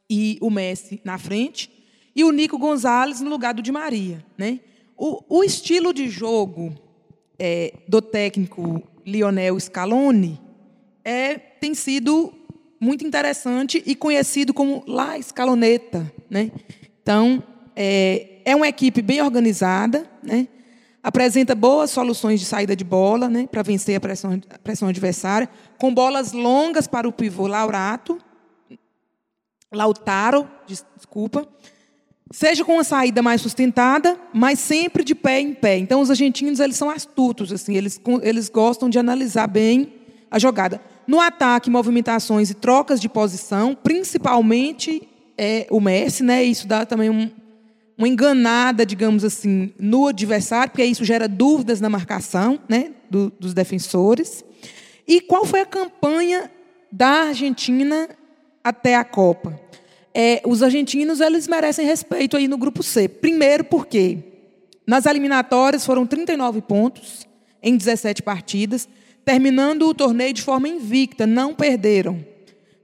[0.08, 1.70] e o Messi na frente
[2.14, 4.60] e o Nico Gonzalez no lugar do Di Maria, né?
[4.96, 6.74] O, o estilo de jogo
[7.38, 10.40] é, do técnico Lionel Scaloni
[11.06, 12.34] é, tem sido
[12.80, 16.12] muito interessante e conhecido como La Escaloneta.
[16.28, 16.50] Né?
[17.00, 17.40] Então,
[17.76, 20.48] é, é uma equipe bem organizada, né?
[21.00, 23.46] apresenta boas soluções de saída de bola né?
[23.46, 28.18] para vencer a pressão, a pressão adversária, com bolas longas para o pivô Laurato,
[29.72, 31.46] Lautaro, des- desculpa,
[32.32, 35.78] seja com uma saída mais sustentada, mas sempre de pé em pé.
[35.78, 39.92] Então, os argentinos eles são astutos, assim, eles, eles gostam de analisar bem
[40.28, 40.80] a jogada.
[41.06, 45.02] No ataque, movimentações e trocas de posição, principalmente
[45.38, 46.42] é, o Messi, né?
[46.42, 47.30] Isso dá também um,
[47.96, 52.92] uma enganada, digamos assim, no adversário, porque isso gera dúvidas na marcação, né?
[53.08, 54.44] do- dos defensores.
[55.06, 56.50] E qual foi a campanha
[56.90, 58.08] da Argentina
[58.64, 59.60] até a Copa?
[60.12, 63.06] É, os argentinos eles merecem respeito aí no grupo C.
[63.08, 64.18] Primeiro porque
[64.86, 67.26] nas eliminatórias foram 39 pontos
[67.62, 68.88] em 17 partidas,
[69.26, 72.24] terminando o torneio de forma invicta, não perderam.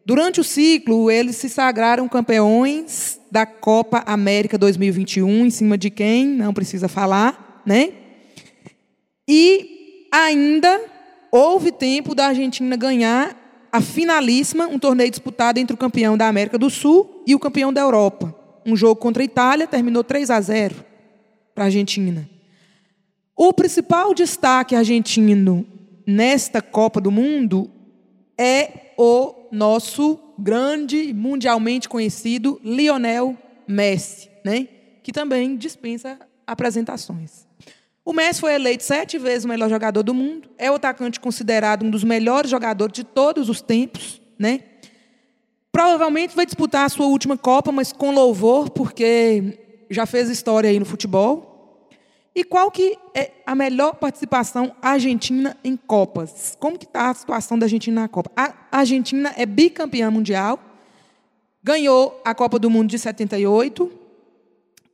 [0.05, 6.27] Durante o ciclo, eles se sagraram campeões da Copa América 2021, em cima de quem?
[6.27, 7.93] Não precisa falar, né?
[9.29, 10.81] E ainda
[11.31, 13.39] houve tempo da Argentina ganhar
[13.71, 17.73] a finalíssima, um torneio disputado entre o campeão da América do Sul e o campeão
[17.73, 18.35] da Europa.
[18.67, 20.75] Um jogo contra a Itália terminou 3 a 0
[21.55, 22.29] para a Argentina.
[23.37, 25.67] O principal destaque argentino
[26.07, 27.71] nesta Copa do Mundo
[28.39, 33.37] é o nosso grande, mundialmente conhecido Lionel
[33.67, 34.69] Messi, né?
[35.03, 37.47] que também dispensa apresentações.
[38.05, 41.85] O Messi foi eleito sete vezes o melhor jogador do mundo, é o atacante considerado
[41.85, 44.61] um dos melhores jogadores de todos os tempos, né?
[45.71, 50.79] Provavelmente vai disputar a sua última Copa, mas com louvor, porque já fez história aí
[50.79, 51.52] no futebol.
[52.35, 56.57] E qual que é a melhor participação argentina em Copas?
[56.59, 58.31] Como que está a situação da Argentina na Copa?
[58.35, 60.59] A Argentina é bicampeã mundial,
[61.63, 63.93] ganhou a Copa do Mundo de 78,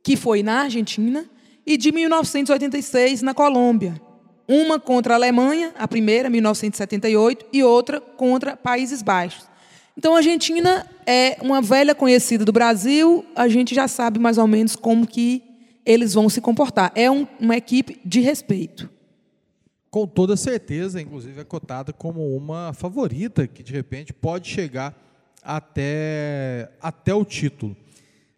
[0.03, 1.25] que foi na Argentina,
[1.65, 3.99] e de 1986 na Colômbia.
[4.45, 9.47] Uma contra a Alemanha, a primeira, 1978, e outra contra Países Baixos.
[9.95, 14.47] Então, a Argentina é uma velha conhecida do Brasil, a gente já sabe mais ou
[14.47, 15.48] menos como que
[15.91, 16.91] eles vão se comportar.
[16.93, 18.87] É um- uma equipe de respeito.
[19.89, 24.95] Com toda certeza, inclusive é cotada como uma favorita que de repente pode chegar
[25.41, 27.75] até, até o título.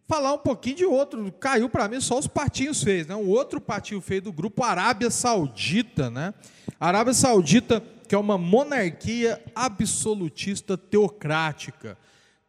[0.08, 3.16] Falar um pouquinho de outro, caiu para mim só os patinhos feios, né?
[3.16, 6.34] Um outro patinho feio do grupo Arábia Saudita, né?
[6.80, 11.98] Arábia Saudita, que é uma monarquia absolutista teocrática,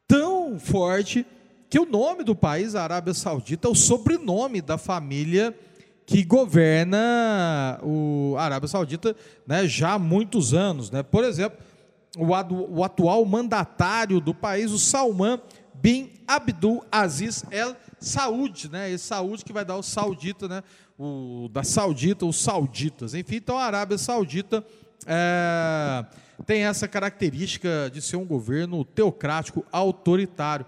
[0.06, 1.26] tão forte
[1.72, 5.58] que o nome do país, Arábia Saudita, é o sobrenome da família
[6.04, 9.16] que governa o a Arábia Saudita
[9.46, 10.90] né, já há muitos anos.
[10.90, 11.02] Né?
[11.02, 11.58] Por exemplo,
[12.14, 12.26] o,
[12.78, 15.40] o atual mandatário do país, o Salman
[15.72, 18.90] bin Abdul Aziz El Saud, né?
[18.90, 20.62] Esse Saud que vai dar o saudita, né?
[20.98, 23.14] O da saudita, os sauditas.
[23.14, 24.62] Enfim, então a Arábia Saudita
[25.06, 26.04] é,
[26.44, 30.66] tem essa característica de ser um governo teocrático autoritário.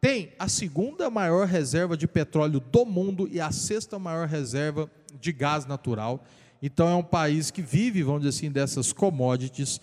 [0.00, 4.90] Tem a segunda maior reserva de petróleo do mundo e a sexta maior reserva
[5.20, 6.24] de gás natural.
[6.62, 9.80] Então é um país que vive, vamos dizer assim, dessas commodities,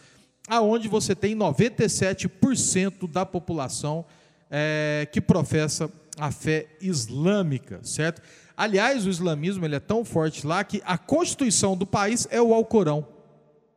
[0.47, 4.05] aonde você tem 97% da população
[4.49, 8.21] é, que professa a fé islâmica, certo?
[8.55, 12.53] Aliás, o islamismo ele é tão forte lá que a constituição do país é o
[12.53, 13.12] Alcorão.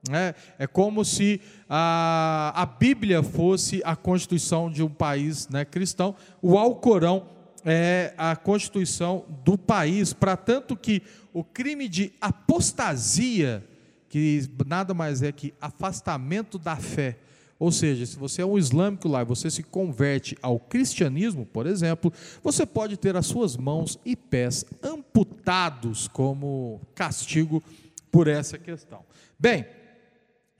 [0.08, 0.34] Né?
[0.58, 6.14] É como se a, a Bíblia fosse a constituição de um país né, cristão.
[6.40, 7.28] O Alcorão
[7.64, 11.02] é a constituição do país, para tanto que
[11.32, 13.64] o crime de apostasia,
[14.08, 17.18] que nada mais é que afastamento da fé,
[17.58, 21.66] ou seja, se você é um islâmico lá e você se converte ao cristianismo, por
[21.66, 27.62] exemplo, você pode ter as suas mãos e pés amputados como castigo
[28.12, 29.04] por essa questão.
[29.38, 29.66] Bem,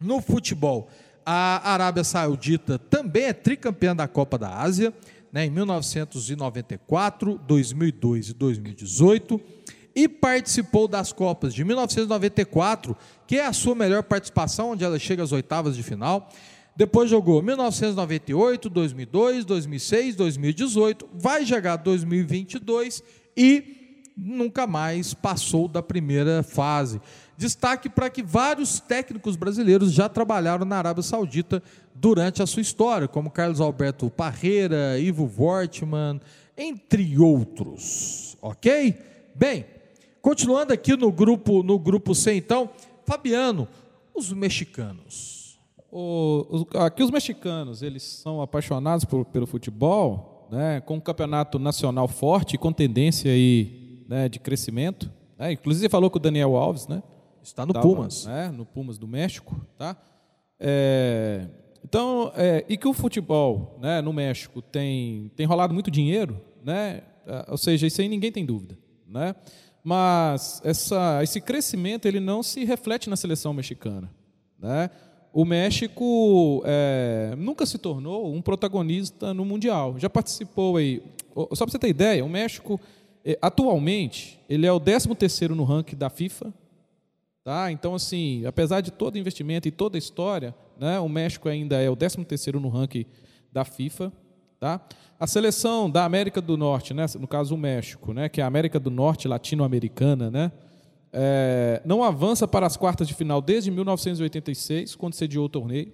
[0.00, 0.88] no futebol,
[1.24, 4.94] a Arábia Saudita também é tricampeã da Copa da Ásia,
[5.32, 9.40] né, em 1994, 2002 e 2018,
[9.94, 15.22] e participou das Copas de 1994, que é a sua melhor participação, onde ela chega
[15.22, 16.30] às oitavas de final.
[16.76, 23.02] Depois jogou 1998, 2002, 2006, 2018, vai jogar 2022
[23.34, 23.75] e
[24.16, 27.00] nunca mais passou da primeira fase.
[27.36, 31.62] Destaque para que vários técnicos brasileiros já trabalharam na Arábia Saudita
[31.94, 36.20] durante a sua história, como Carlos Alberto Parreira, Ivo Wortmann,
[36.56, 38.38] entre outros.
[38.40, 38.94] Ok?
[39.34, 39.66] Bem,
[40.22, 42.70] continuando aqui no grupo, no grupo C, então,
[43.04, 43.68] Fabiano,
[44.14, 45.58] os mexicanos.
[45.92, 51.58] O- os- aqui os mexicanos, eles são apaixonados por- pelo futebol, né, com um campeonato
[51.58, 55.10] nacional forte com tendência aí, né, de crescimento.
[55.38, 55.52] né?
[55.52, 57.02] Inclusive você falou com o Daniel Alves, né?
[57.42, 58.26] Está no Tava, Pumas.
[58.26, 59.96] né, no Pumas do México, tá?
[60.58, 61.46] É,
[61.84, 67.02] então, é, e que o futebol, né, no México tem tem rolado muito dinheiro, né?
[67.26, 68.76] Ah, Ou seja, isso aí ninguém tem dúvida,
[69.06, 69.34] né?
[69.84, 74.10] Mas essa, esse crescimento ele não se reflete na seleção mexicana,
[74.58, 74.90] né?
[75.32, 79.94] O México é, nunca se tornou um protagonista no mundial.
[79.98, 81.02] Já participou aí.
[81.52, 82.80] Só para você ter ideia, o México
[83.40, 86.52] atualmente ele é o 13 terceiro no ranking da FIFA,
[87.46, 87.70] Tá?
[87.70, 91.88] Então, assim, apesar de todo investimento e toda a história, né, o México ainda é
[91.88, 93.06] o 13º no ranking
[93.52, 94.12] da FIFA.
[94.58, 94.84] Tá?
[95.16, 98.48] A seleção da América do Norte, né, no caso o México, né, que é a
[98.48, 100.50] América do Norte latino-americana, né,
[101.12, 105.92] é, não avança para as quartas de final desde 1986, quando sediou o torneio.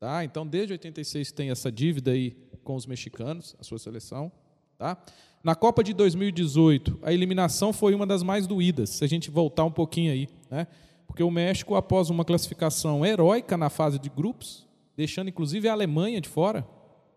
[0.00, 0.24] Tá?
[0.24, 4.32] Então, desde 86 tem essa dívida aí com os mexicanos, a sua seleção.
[4.76, 4.98] Tá?
[5.42, 9.64] Na Copa de 2018, a eliminação foi uma das mais doídas, se a gente voltar
[9.64, 10.28] um pouquinho aí.
[10.50, 10.66] Né?
[11.06, 14.66] Porque o México, após uma classificação heróica na fase de grupos,
[14.96, 16.66] deixando inclusive a Alemanha de fora,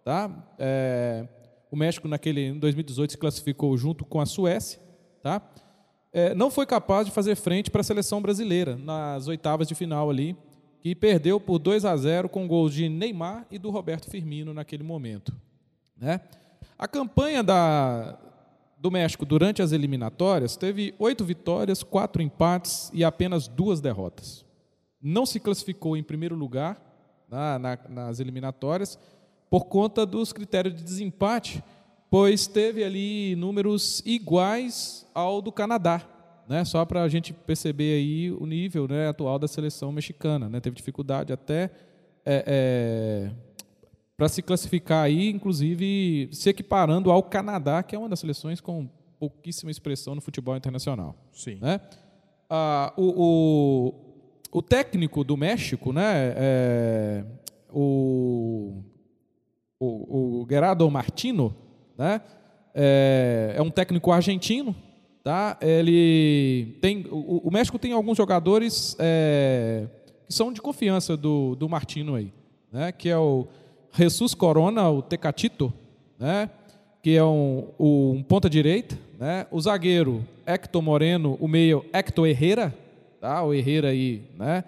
[0.03, 0.29] tá?
[0.57, 1.27] É,
[1.71, 4.79] o México, naquele, em 2018, se classificou junto com a Suécia.
[5.23, 5.41] Tá?
[6.11, 10.09] É, não foi capaz de fazer frente para a seleção brasileira nas oitavas de final
[10.09, 10.35] ali,
[10.81, 14.83] que perdeu por 2 a 0 com gols de Neymar e do Roberto Firmino naquele
[14.83, 15.33] momento.
[15.95, 16.19] Né?
[16.81, 18.17] A campanha da,
[18.79, 24.43] do México durante as eliminatórias teve oito vitórias, quatro empates e apenas duas derrotas.
[24.99, 26.81] Não se classificou em primeiro lugar
[27.29, 28.97] na- na- nas eliminatórias
[29.47, 31.63] por conta dos critérios de desempate,
[32.09, 36.01] pois teve ali números iguais ao do Canadá.
[36.49, 36.65] Né?
[36.65, 40.49] Só para a gente perceber aí o nível né, atual da seleção mexicana.
[40.49, 40.59] Né?
[40.59, 41.69] Teve dificuldade até
[42.25, 43.31] é, é,
[44.21, 48.87] para se classificar aí, inclusive se equiparando ao Canadá, que é uma das seleções com
[49.19, 51.15] pouquíssima expressão no futebol internacional.
[51.33, 51.57] Sim.
[51.59, 51.81] Né?
[52.47, 53.95] Ah, o,
[54.51, 57.25] o, o técnico do México, né, é,
[57.73, 58.83] o,
[59.79, 61.55] o, o Gerardo Martino,
[61.97, 62.21] né,
[62.75, 64.75] é, é um técnico argentino,
[65.23, 65.57] tá?
[65.59, 69.87] Ele tem, o, o México tem alguns jogadores é,
[70.27, 72.31] que são de confiança do, do Martino aí,
[72.71, 72.91] né?
[72.91, 73.47] Que é o
[73.93, 75.73] Jesus Corona, o Tecatito,
[76.17, 76.49] né?
[77.01, 79.45] Que é um, um ponta direita, né?
[79.51, 82.73] O zagueiro Hector Moreno, o meio Hector Herrera,
[83.19, 83.43] tá?
[83.43, 84.63] O Herrera aí, né?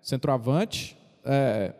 [0.00, 1.72] Centroavante, é,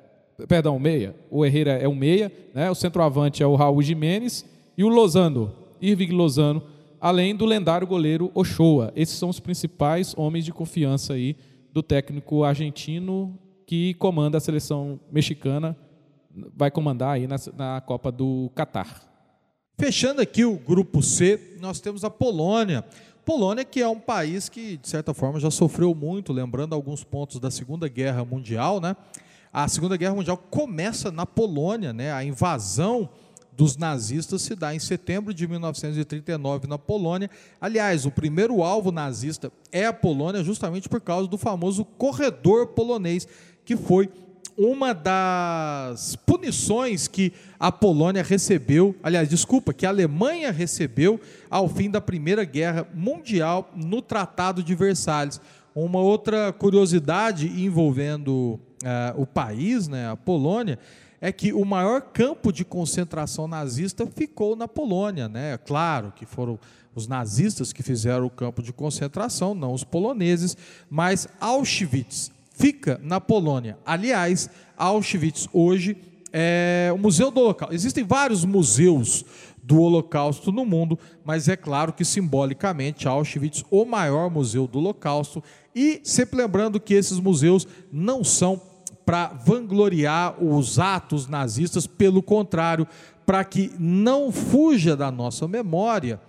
[0.47, 1.15] perdão, o meia.
[1.31, 2.71] O Herrera é o meia, né?
[2.71, 4.45] O centroavante é o Raul Jimenez
[4.77, 6.63] e o Lozano, Irving Lozano,
[7.01, 8.93] além do lendário goleiro Ochoa.
[8.95, 11.37] Esses são os principais homens de confiança aí
[11.73, 15.77] do técnico argentino que comanda a seleção mexicana,
[16.57, 19.03] vai comandar aí na, na Copa do Catar.
[19.79, 22.85] Fechando aqui o grupo C, nós temos a Polônia.
[23.25, 27.39] Polônia, que é um país que, de certa forma, já sofreu muito, lembrando alguns pontos
[27.39, 28.97] da Segunda Guerra Mundial, né?
[29.53, 32.13] A Segunda Guerra Mundial começa na Polônia, né?
[32.13, 33.09] A invasão
[33.53, 37.29] dos nazistas se dá em setembro de 1939 na Polônia.
[37.61, 43.27] Aliás, o primeiro alvo nazista é a Polônia, justamente por causa do famoso corredor polonês,
[43.65, 44.09] que foi
[44.59, 51.89] uma das punições que a Polônia recebeu, aliás, desculpa, que a Alemanha recebeu ao fim
[51.89, 55.41] da Primeira Guerra Mundial no Tratado de Versalhes.
[55.73, 60.77] Uma outra curiosidade envolvendo uh, o país, né, a Polônia,
[61.21, 65.29] é que o maior campo de concentração nazista ficou na Polônia.
[65.29, 65.57] Né?
[65.59, 66.59] Claro que foram
[66.97, 70.57] os nazistas que fizeram o campo de concentração, não os poloneses,
[70.91, 73.79] mas Auschwitz fica na Polônia.
[73.87, 75.97] Aliás, Auschwitz hoje
[76.33, 77.75] é o Museu do Holocausto.
[77.75, 79.25] Existem vários museus
[79.63, 85.43] do Holocausto no mundo, mas é claro que simbolicamente Auschwitz, o maior museu do Holocausto,
[85.75, 88.61] e sempre lembrando que esses museus não são
[89.05, 92.87] para vangloriar os atos nazistas, pelo contrário,
[93.25, 96.21] para que não fuja da nossa memória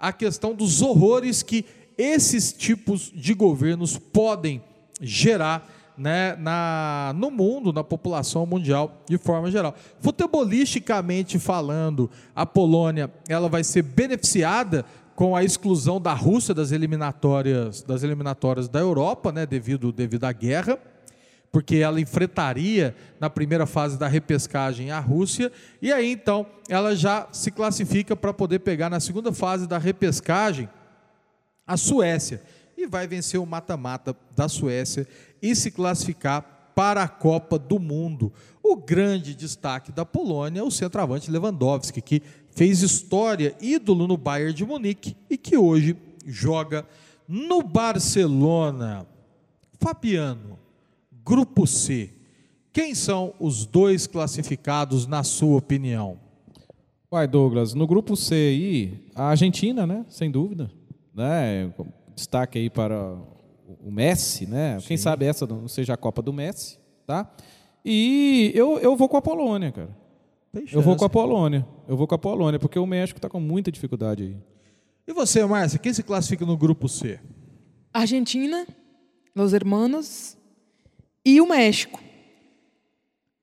[0.00, 1.64] a questão dos horrores que
[1.96, 4.62] esses tipos de governos podem
[5.00, 9.74] gerar né, na, no mundo, na população mundial de forma geral.
[10.00, 14.84] Futebolisticamente falando, a Polônia ela vai ser beneficiada
[15.14, 20.32] com a exclusão da Rússia das eliminatórias das eliminatórias da Europa, né, devido devido à
[20.32, 20.78] guerra,
[21.50, 27.28] porque ela enfrentaria na primeira fase da repescagem a Rússia e aí então ela já
[27.32, 30.68] se classifica para poder pegar na segunda fase da repescagem
[31.66, 32.42] a Suécia
[32.76, 35.08] e vai vencer o mata-mata da Suécia
[35.50, 38.32] e se classificar para a Copa do Mundo.
[38.62, 44.52] O grande destaque da Polônia é o centroavante Lewandowski, que fez história, ídolo no Bayern
[44.52, 46.86] de Munique e que hoje joga
[47.28, 49.06] no Barcelona.
[49.80, 50.58] Fabiano,
[51.24, 52.10] Grupo C.
[52.72, 56.18] Quem são os dois classificados, na sua opinião?
[57.10, 60.04] Vai, Douglas, no grupo C aí, a Argentina, né?
[60.08, 60.70] Sem dúvida.
[61.14, 61.72] Né?
[62.14, 63.16] Destaque aí para
[63.80, 64.78] o Messi, né?
[64.80, 64.88] Sim.
[64.88, 67.30] Quem sabe essa não seja a Copa do Messi, tá?
[67.84, 69.96] E eu, eu vou com a Polônia, cara.
[70.72, 71.66] Eu vou com a Polônia.
[71.86, 74.36] Eu vou com a Polônia, porque o México está com muita dificuldade aí.
[75.06, 77.20] E você, Márcia, quem se classifica no grupo C?
[77.92, 78.66] Argentina,
[79.34, 80.36] Los Hermanos
[81.24, 82.00] e o México.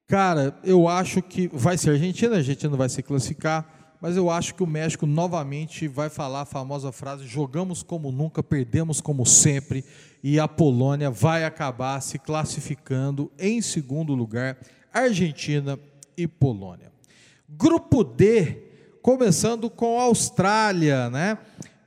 [0.08, 4.30] Cara, eu acho que vai ser a Argentina, a Argentina vai se classificar mas eu
[4.30, 9.26] acho que o México novamente vai falar a famosa frase: jogamos como nunca, perdemos como
[9.26, 9.86] sempre,
[10.22, 14.58] e a Polônia vai acabar se classificando em segundo lugar,
[14.94, 15.80] Argentina
[16.18, 16.92] e Polônia.
[17.48, 18.58] Grupo D,
[19.02, 21.38] começando com a Austrália, né?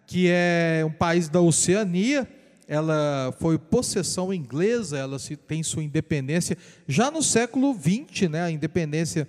[0.07, 2.27] que é um país da Oceania,
[2.67, 6.57] ela foi possessão inglesa, ela tem sua independência
[6.89, 8.41] já no século XX, né?
[8.41, 9.29] a independência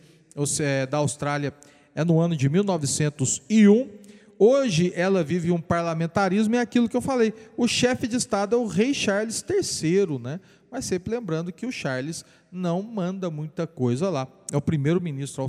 [0.61, 1.53] é, da Austrália
[1.98, 3.89] é no ano de 1901.
[4.38, 7.34] Hoje ela vive um parlamentarismo, é aquilo que eu falei.
[7.58, 10.39] O chefe de Estado é o rei Charles III, né?
[10.70, 14.28] Mas sempre lembrando que o Charles não manda muita coisa lá.
[14.52, 15.43] É o primeiro-ministro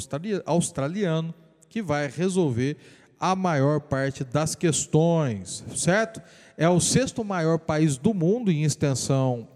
[0.46, 1.34] australiano
[1.68, 2.78] que vai resolver
[3.20, 6.22] a maior parte das questões, certo?
[6.56, 9.46] É o sexto maior país do mundo em extensão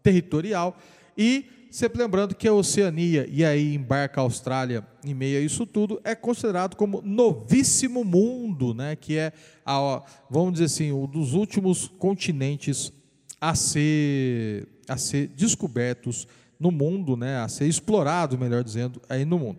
[0.00, 0.78] territorial
[1.18, 5.66] e Sempre lembrando que a Oceania, e aí embarca a Austrália em meio a isso
[5.66, 8.96] tudo, é considerado como novíssimo mundo, né?
[8.96, 9.30] que é,
[9.62, 12.90] a, vamos dizer assim, um dos últimos continentes
[13.38, 16.26] a ser, a ser descobertos
[16.58, 17.40] no mundo, né?
[17.40, 19.58] a ser explorado, melhor dizendo, aí no mundo.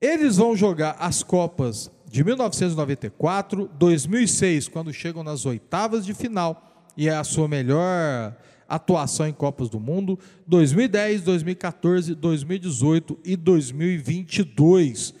[0.00, 7.08] Eles vão jogar as Copas de 1994, 2006, quando chegam nas oitavas de final, e
[7.08, 8.32] é a sua melhor
[8.68, 15.14] atuação em Copas do Mundo 2010, 2014, 2018 e 2022.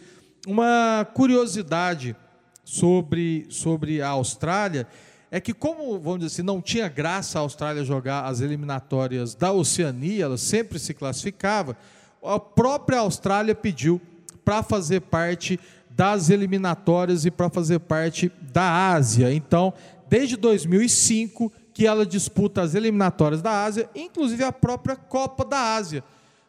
[0.46, 2.16] Uma curiosidade
[2.64, 4.86] sobre, sobre a Austrália
[5.30, 9.52] é que, como, vamos dizer assim, não tinha graça a Austrália jogar as eliminatórias da
[9.52, 11.76] Oceania, ela sempre se classificava,
[12.22, 14.00] a própria Austrália pediu
[14.44, 15.58] para fazer parte
[15.90, 19.32] das eliminatórias e para fazer parte da Ásia.
[19.32, 19.72] Então,
[20.08, 26.02] desde 2005, que ela disputa as eliminatórias da Ásia, inclusive a própria Copa da Ásia,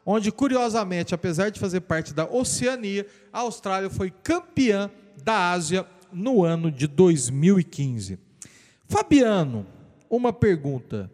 [0.06, 4.90] onde, curiosamente, apesar de fazer parte da Oceania, a Austrália foi campeã
[5.22, 8.18] da Ásia no ano de 2015.
[8.88, 9.68] Fabiano,
[10.10, 11.12] uma pergunta.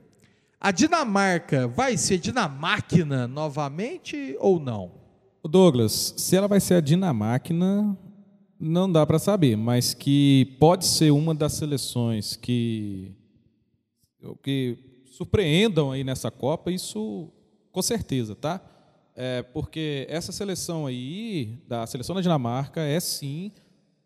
[0.61, 4.91] A Dinamarca vai ser Dinamáquina novamente ou não?
[5.43, 7.97] Douglas, se ela vai ser a Dinamáquina,
[8.59, 13.11] não dá para saber, mas que pode ser uma das seleções que,
[14.41, 17.29] que surpreendam aí nessa Copa, isso
[17.71, 18.61] com certeza, tá?
[19.15, 23.51] É, porque essa seleção aí, da seleção da Dinamarca, é sim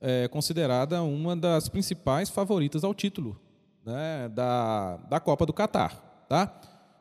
[0.01, 3.39] é, considerada uma das principais favoritas ao título
[3.85, 6.25] né, da, da Copa do Catar.
[6.27, 6.59] Tá?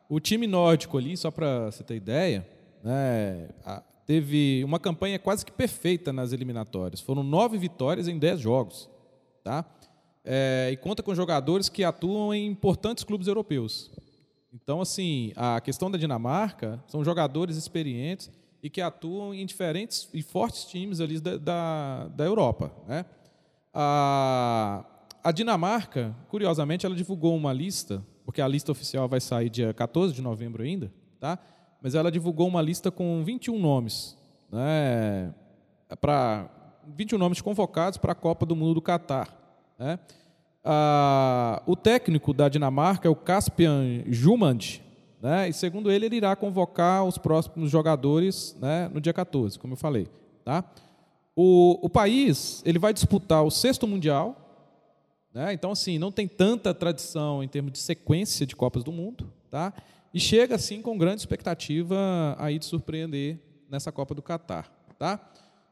[0.09, 2.47] O time nórdico ali, só para você ter ideia,
[2.81, 3.49] né,
[4.05, 7.01] teve uma campanha quase que perfeita nas eliminatórias.
[7.01, 8.89] Foram nove vitórias em dez jogos.
[9.43, 9.65] Tá?
[10.29, 13.89] É, e conta com jogadores que atuam em importantes clubes europeus.
[14.53, 18.29] Então, assim, a questão da Dinamarca são jogadores experientes
[18.61, 22.73] e que atuam em diferentes e fortes times ali da, da, da Europa.
[22.85, 23.05] Né?
[23.73, 24.83] A,
[25.23, 30.13] a Dinamarca, curiosamente, ela divulgou uma lista, porque a lista oficial vai sair dia 14
[30.13, 31.39] de novembro ainda, tá?
[31.81, 34.17] mas ela divulgou uma lista com 21 nomes,
[34.51, 35.33] né?
[36.01, 36.49] para
[36.85, 39.46] 21 nomes convocados para a Copa do Mundo do Catar.
[39.77, 39.99] Né?
[40.63, 44.81] Ah, o técnico da Dinamarca é o Caspian Jumand,
[45.21, 45.47] né?
[45.47, 49.77] e segundo ele, ele irá convocar os próximos jogadores né, no dia 14, como eu
[49.77, 50.07] falei.
[50.43, 50.63] Tá?
[51.35, 54.35] O, o país ele vai disputar o sexto Mundial,
[55.33, 55.53] né?
[55.53, 59.73] então assim, não tem tanta tradição em termos de sequência de Copas do Mundo, tá?
[60.13, 64.71] e chega assim com grande expectativa aí de surpreender nessa Copa do Catar.
[64.97, 65.19] Tá?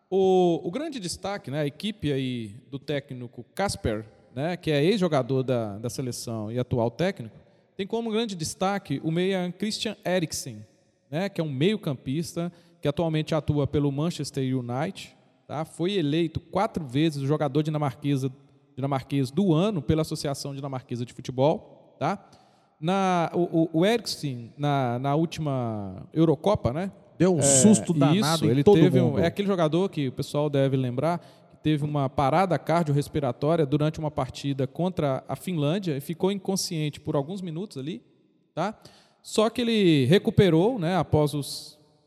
[0.09, 5.43] O, o grande destaque, né, a equipe aí do técnico Casper, né, que é ex-jogador
[5.43, 7.35] da, da seleção e atual técnico,
[7.75, 10.65] tem como grande destaque o meia Christian Eriksen,
[11.09, 12.51] né, que é um meio-campista
[12.81, 15.15] que atualmente atua pelo Manchester United.
[15.47, 15.65] Tá?
[15.65, 18.31] Foi eleito quatro vezes o jogador dinamarquesa,
[18.75, 21.95] dinamarquês do ano pela Associação Dinamarquesa de Futebol.
[21.99, 22.23] Tá?
[22.79, 26.91] Na, o, o Eriksen, na, na última Eurocopa, né?
[27.17, 30.49] Deu um É, susto danado isso, ele teve um- é aquele jogador que o pessoal
[30.49, 36.31] deve lembrar que teve uma parada cardiorrespiratória durante uma partida contra a Finlândia e ficou
[36.31, 38.01] inconsciente por alguns minutos ali,
[38.53, 38.77] tá?
[39.23, 41.41] Só que ele recuperou, né, após o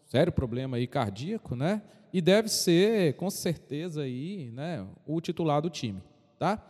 [0.06, 1.82] sério problema aí cardíaco, né?
[2.12, 6.00] E deve ser com certeza aí, né, o titular do time,
[6.38, 6.62] tá?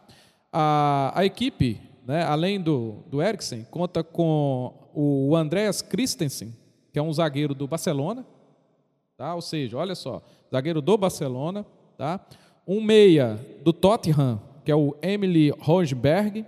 [0.52, 6.54] A, a equipe, né, além do, do Eriksen, conta com o Andreas Christensen,
[6.92, 8.26] que é um zagueiro do Barcelona,
[9.16, 9.34] tá?
[9.34, 10.22] Ou seja, olha só,
[10.52, 11.64] zagueiro do Barcelona,
[11.96, 12.20] tá?
[12.66, 16.44] Um meia do Tottenham, que é o Emily Rosberg,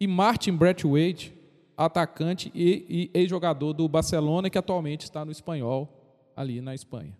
[0.00, 1.32] e Martin Braithwaite,
[1.76, 5.88] atacante e, e ex-jogador do Barcelona, que atualmente está no Espanhol,
[6.36, 7.16] ali na Espanha.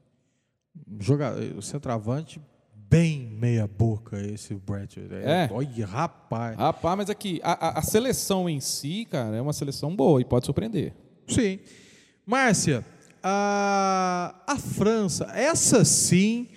[1.00, 2.40] Joga, o centroavante
[2.74, 5.00] bem meia boca esse Brett.
[5.10, 5.48] É.
[5.52, 6.56] Olha, rapaz.
[6.56, 10.24] Rapaz, mas aqui, a, a- a seleção em si, cara, é uma seleção boa e
[10.24, 10.92] pode surpreender.
[11.26, 11.58] Sim.
[12.26, 12.84] Márcia,
[13.22, 16.48] a, a França, essa sim,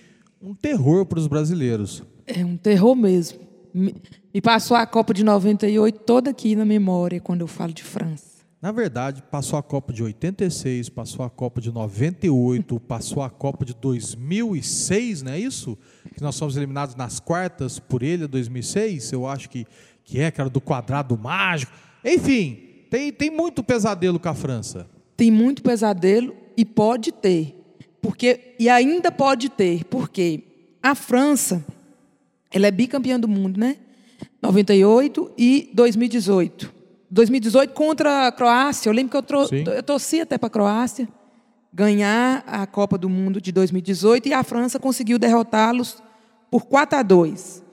[0.41, 2.03] um terror para os brasileiros.
[2.26, 3.39] É um terror mesmo.
[3.74, 3.93] Me,
[4.41, 8.38] passou a Copa de 98 toda aqui na memória quando eu falo de França.
[8.61, 13.63] Na verdade, passou a Copa de 86, passou a Copa de 98, passou a Copa
[13.63, 15.78] de 2006, não é isso?
[16.15, 19.65] Que nós fomos eliminados nas quartas por ele, em 2006, eu acho que,
[20.03, 21.72] que é, que era do quadrado mágico.
[22.03, 22.57] Enfim,
[22.89, 24.88] tem, tem muito pesadelo com a França.
[25.18, 27.55] Tem muito pesadelo e pode ter.
[28.01, 30.43] Porque e ainda pode ter, porque
[30.82, 31.65] a França,
[32.51, 33.76] ela é bicampeã do mundo, né?
[34.41, 36.74] 98 e 2018.
[37.09, 38.89] 2018 contra a Croácia.
[38.89, 39.63] Eu lembro que eu, tro Sim.
[39.65, 41.07] eu torci até para a Croácia
[41.74, 46.01] ganhar a Copa do Mundo de 2018 e a França conseguiu derrotá-los
[46.49, 47.63] por 4 a 2.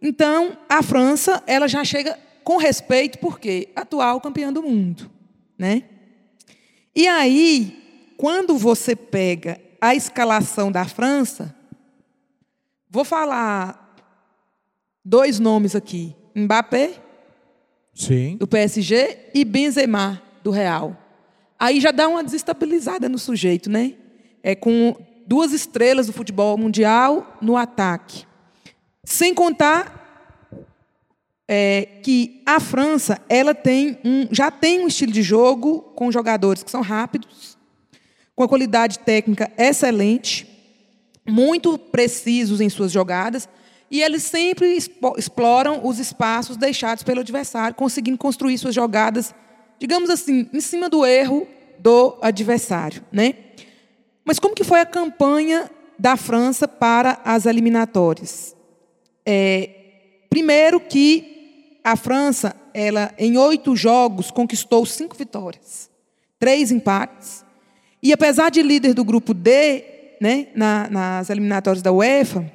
[0.00, 5.10] Então, a França, ela já chega com respeito porque atual campeã do mundo,
[5.58, 5.84] né?
[6.94, 11.54] E aí, quando você pega a escalação da França,
[12.88, 13.96] vou falar
[15.04, 16.94] dois nomes aqui: Mbappé,
[17.94, 18.36] Sim.
[18.36, 20.96] do PSG, e Benzema, do Real.
[21.58, 23.94] Aí já dá uma desestabilizada no sujeito, né?
[24.42, 28.26] É com duas estrelas do futebol mundial no ataque.
[29.04, 30.01] Sem contar
[31.48, 36.62] é, que a França ela tem um, já tem um estilo de jogo com jogadores
[36.62, 37.58] que são rápidos,
[38.34, 40.48] com a qualidade técnica excelente,
[41.28, 43.48] muito precisos em suas jogadas,
[43.90, 44.78] e eles sempre
[45.18, 49.34] exploram os espaços deixados pelo adversário, conseguindo construir suas jogadas,
[49.78, 51.46] digamos assim, em cima do erro
[51.78, 53.34] do adversário, né?
[54.24, 58.56] Mas como que foi a campanha da França para as eliminatórias?
[59.26, 59.68] É,
[60.30, 61.31] primeiro que
[61.84, 65.90] a França, ela em oito jogos conquistou cinco vitórias,
[66.38, 67.44] três empates.
[68.02, 69.84] E apesar de líder do grupo D,
[70.20, 72.50] né, na, nas eliminatórias da UEFA,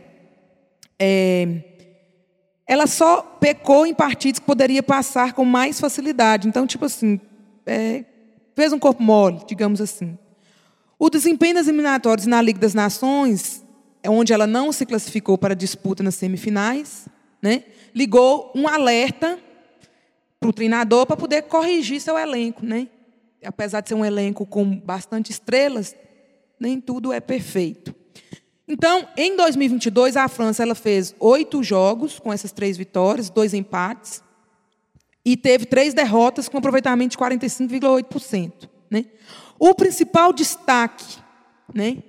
[0.99, 1.63] é,
[2.65, 6.47] ela só pecou em partidos que poderia passar com mais facilidade.
[6.47, 7.19] Então, tipo assim,
[7.65, 8.03] é,
[8.55, 10.17] fez um corpo mole, digamos assim.
[10.99, 13.63] O desempenho das eliminatórias na Liga das Nações,
[14.01, 17.07] é onde ela não se classificou para disputa nas semifinais,
[17.41, 17.63] né,
[17.93, 19.39] ligou um alerta
[20.39, 22.65] para o treinador para poder corrigir seu elenco.
[22.65, 22.87] Né?
[23.43, 25.95] Apesar de ser um elenco com bastante estrelas,
[26.59, 27.95] nem tudo é perfeito.
[28.67, 34.21] Então, em 2022, a França ela fez oito jogos com essas três vitórias, dois empates,
[35.23, 38.69] e teve três derrotas com aproveitamento de 45,8%.
[38.89, 39.05] Né?
[39.57, 41.17] O principal destaque
[41.73, 42.03] né,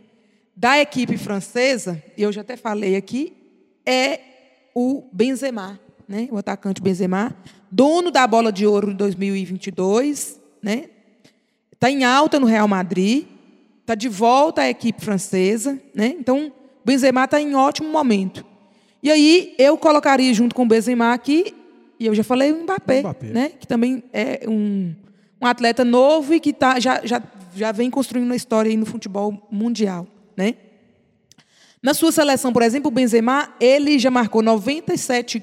[0.57, 3.37] da equipe francesa, eu já até falei aqui,
[3.87, 4.21] é
[4.75, 7.37] o Benzema, né, o atacante Benzema,
[7.71, 10.87] dono da bola de ouro de 2022, né,
[11.73, 13.27] está em alta no Real Madrid,
[13.81, 16.15] está de volta à equipe francesa, né?
[16.19, 16.53] Então, o
[16.85, 18.45] Benzema está em ótimo momento.
[19.03, 21.55] E aí eu colocaria junto com o Benzema aqui,
[21.99, 23.27] e eu já falei o Mbappé, Mbappé.
[23.29, 23.49] né?
[23.59, 24.95] Que também é um,
[25.41, 27.23] um atleta novo e que tá, já, já,
[27.55, 30.07] já vem construindo uma história aí no futebol mundial,
[30.37, 30.55] né?
[31.83, 35.43] Na sua seleção, por exemplo, o Benzema, ele já marcou 97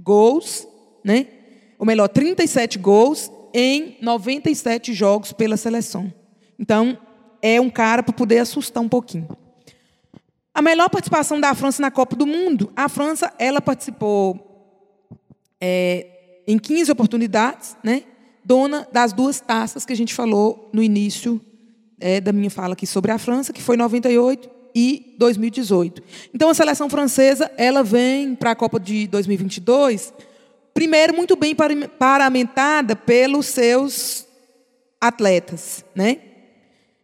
[0.00, 0.66] gols,
[1.04, 1.26] né?
[1.78, 6.12] Ou melhor, 37 gols em 97 jogos pela seleção.
[6.58, 6.98] Então,
[7.40, 9.28] é um cara para poder assustar um pouquinho.
[10.54, 14.42] A melhor participação da França na Copa do Mundo, a França ela participou
[15.60, 18.04] é, em 15 oportunidades, né?
[18.44, 21.40] dona das duas taças que a gente falou no início
[21.98, 26.02] é, da minha fala aqui sobre a França, que foi 98 e 2018.
[26.34, 30.12] Então a seleção francesa ela vem para a Copa de 2022,
[30.74, 31.56] primeiro muito bem
[31.98, 34.26] paramentada pelos seus
[35.00, 36.18] atletas, né?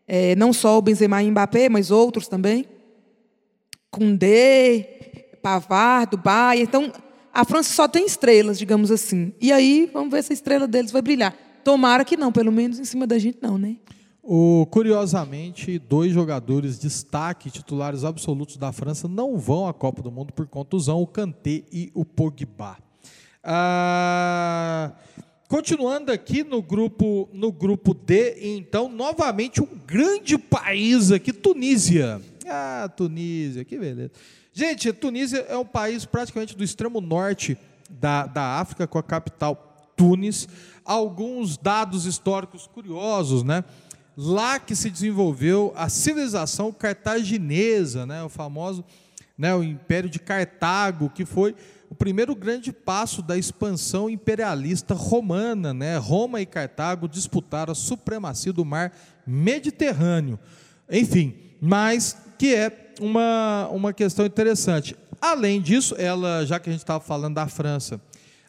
[0.07, 2.67] É, não só o Benzema e Mbappé, mas outros também.
[3.91, 6.61] Koundé, Pavard, Dubai.
[6.61, 6.93] Então,
[7.33, 9.33] a França só tem estrelas, digamos assim.
[9.41, 11.35] E aí, vamos ver se a estrela deles vai brilhar.
[11.65, 13.77] Tomara que não, pelo menos em cima da gente não, né?
[14.25, 20.33] O, curiosamente, dois jogadores destaque, titulares absolutos da França, não vão à Copa do Mundo
[20.33, 22.77] por contusão, o Kanté e o Pogba.
[23.43, 24.93] Ah,
[25.49, 32.23] continuando aqui no grupo, no grupo D, então, novamente um grande país aqui, Tunísia.
[32.47, 34.13] Ah, Tunísia, que beleza.
[34.53, 37.59] Gente, Tunísia é um país praticamente do extremo norte
[37.91, 40.49] da, da África, com a capital Tunis.
[40.85, 43.65] Alguns dados históricos curiosos, né?
[44.17, 48.23] Lá que se desenvolveu a civilização cartaginesa, né?
[48.23, 48.85] O famoso,
[49.37, 49.55] né?
[49.55, 51.55] O Império de Cartago, que foi
[51.89, 55.97] o primeiro grande passo da expansão imperialista romana, né?
[55.97, 58.93] Roma e Cartago disputaram a supremacia do mar
[59.27, 60.39] Mediterrâneo.
[60.91, 64.97] Enfim, mas que é uma, uma questão interessante.
[65.21, 68.01] Além disso, ela, já que a gente estava falando da França,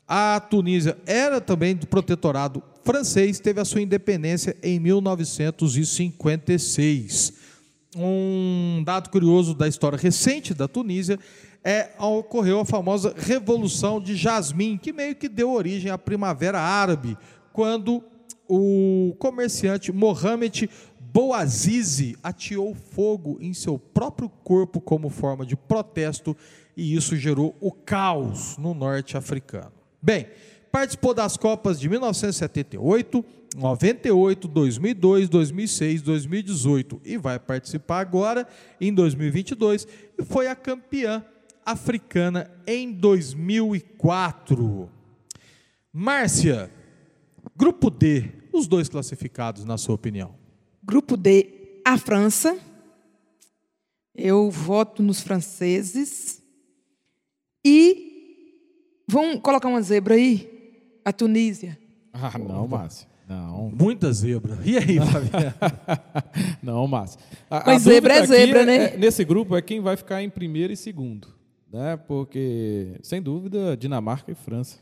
[0.07, 7.33] a Tunísia era também do protetorado francês, teve a sua independência em 1956.
[7.95, 11.17] Um dado curioso da história recente da Tunísia
[11.63, 17.17] é ocorreu a famosa Revolução de Jasmim, que meio que deu origem à Primavera Árabe,
[17.53, 18.03] quando
[18.47, 20.69] o comerciante Mohamed
[20.99, 26.35] Bouazizi ateou fogo em seu próprio corpo como forma de protesto
[26.75, 29.71] e isso gerou o caos no norte africano.
[30.01, 30.27] Bem,
[30.73, 33.23] participou das Copas de 1978,
[33.55, 38.47] 98, 2002, 2006, 2018 e vai participar agora
[38.81, 41.23] em 2022 e foi a campeã
[41.63, 44.89] africana em 2004.
[45.93, 46.71] Márcia,
[47.55, 50.33] grupo D, os dois classificados na sua opinião?
[50.83, 52.57] Grupo D, a França.
[54.15, 56.41] Eu voto nos franceses.
[57.63, 60.52] E vamos colocar uma zebra aí?
[61.05, 61.77] A Tunísia.
[62.13, 63.07] Ah, não, Márcio.
[63.27, 63.71] Não.
[63.71, 64.57] Muita zebra.
[64.63, 65.53] E aí, Fabiano?
[66.61, 67.19] Não, Márcio.
[67.49, 68.97] A- Mas a zebra é zebra, né?
[68.97, 71.27] nesse grupo é quem vai ficar em primeiro e segundo.
[71.71, 71.97] Né?
[71.97, 74.77] Porque, sem dúvida, Dinamarca e França.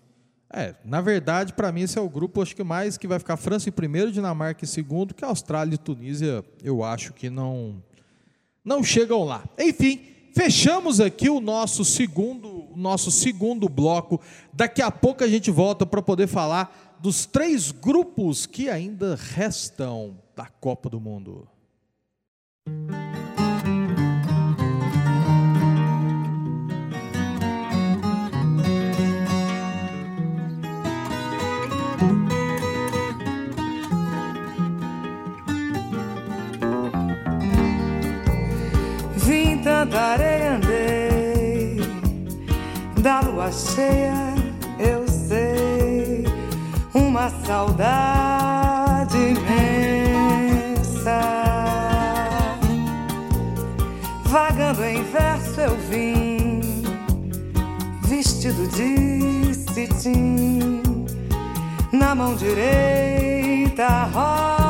[0.53, 3.37] É, na verdade, para mim esse é o grupo, acho que mais que vai ficar
[3.37, 7.81] França em primeiro, Dinamarca em segundo, que a Austrália e Tunísia, eu acho que não
[8.65, 9.45] não chegam lá.
[9.57, 10.01] Enfim,
[10.33, 14.19] fechamos aqui o nosso segundo, o nosso segundo bloco.
[14.53, 20.17] Daqui a pouco a gente volta para poder falar dos três grupos que ainda restam
[20.35, 21.47] da Copa do Mundo.
[39.81, 41.79] Andarei, andei
[43.01, 44.13] da lua cheia,
[44.77, 46.23] eu sei
[46.93, 49.41] uma saudade imensa.
[54.25, 56.61] Vagando em verso eu vim,
[58.03, 60.83] vestido de cetim,
[61.91, 64.60] na mão direita rosas.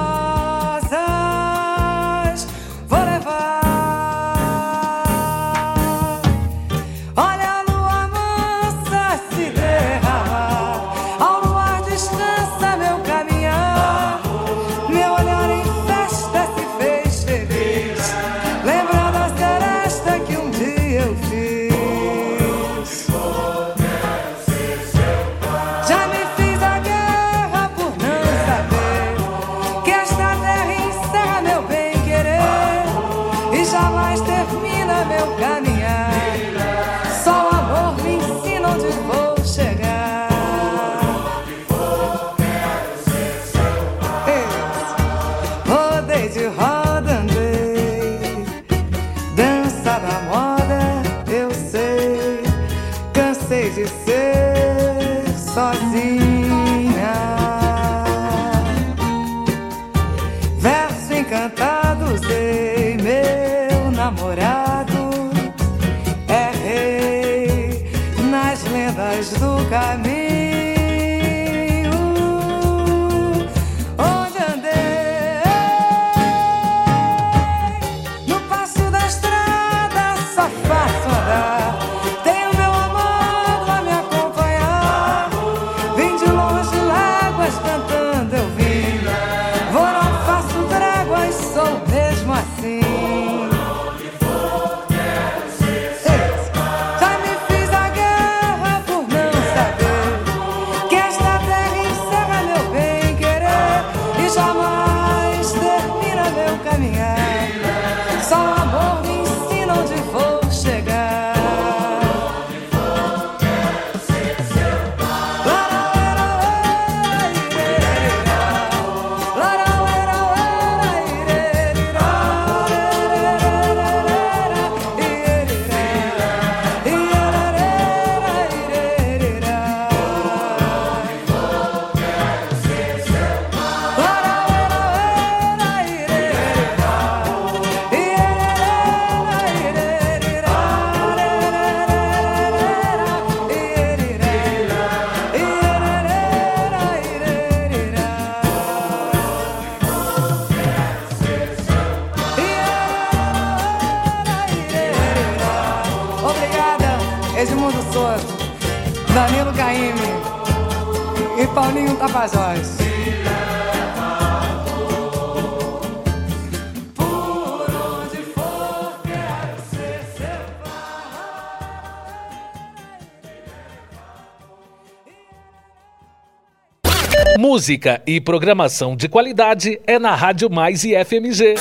[177.72, 181.56] Música e programação de qualidade é na Rádio Mais e FMG.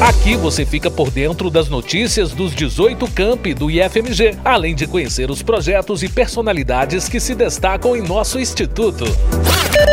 [0.00, 5.30] Aqui você fica por dentro das notícias dos 18 campi do IFMG, além de conhecer
[5.30, 9.04] os projetos e personalidades que se destacam em nosso instituto.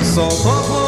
[0.00, 0.85] A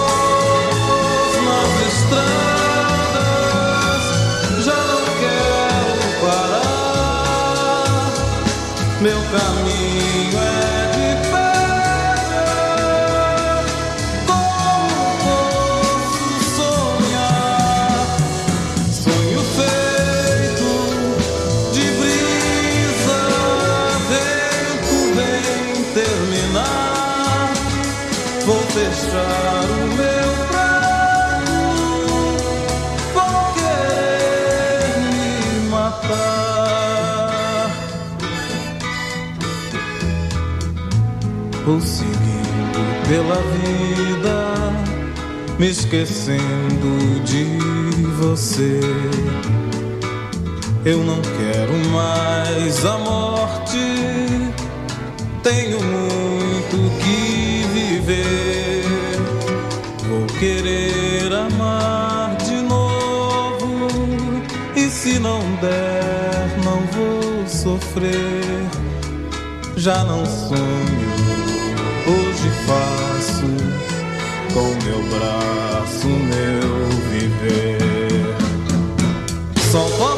[41.68, 44.72] Vou seguindo pela vida,
[45.58, 47.44] me esquecendo de
[48.16, 48.80] você.
[50.82, 53.76] Eu não quero mais a morte,
[55.42, 58.84] tenho muito que viver.
[60.08, 63.88] Vou querer amar de novo,
[64.74, 68.48] e se não der, não vou sofrer.
[69.76, 70.97] Já não sonho,
[74.58, 77.78] com meu braço meu viver.
[79.70, 80.17] Solto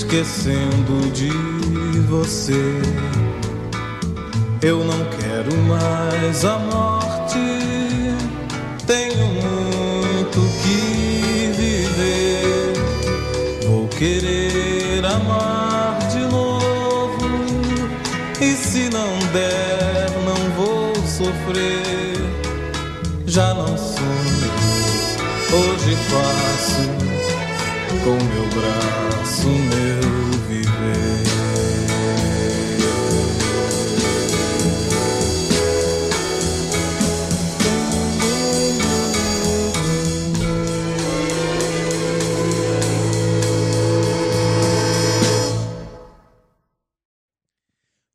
[0.00, 1.30] esquecendo de
[2.08, 2.80] você.
[4.62, 7.38] Eu não quero mais a morte,
[8.86, 12.72] tenho muito que viver.
[13.66, 17.28] Vou querer amar de novo,
[18.40, 22.16] e se não der, não vou sofrer.
[23.26, 24.50] Já não sonho,
[25.52, 27.09] hoje faço
[27.98, 30.70] com meu braço meu viver.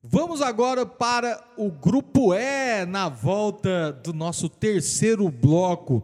[0.01, 6.01] Vamos agora para o grupo E na volta do nosso terceiro bloco.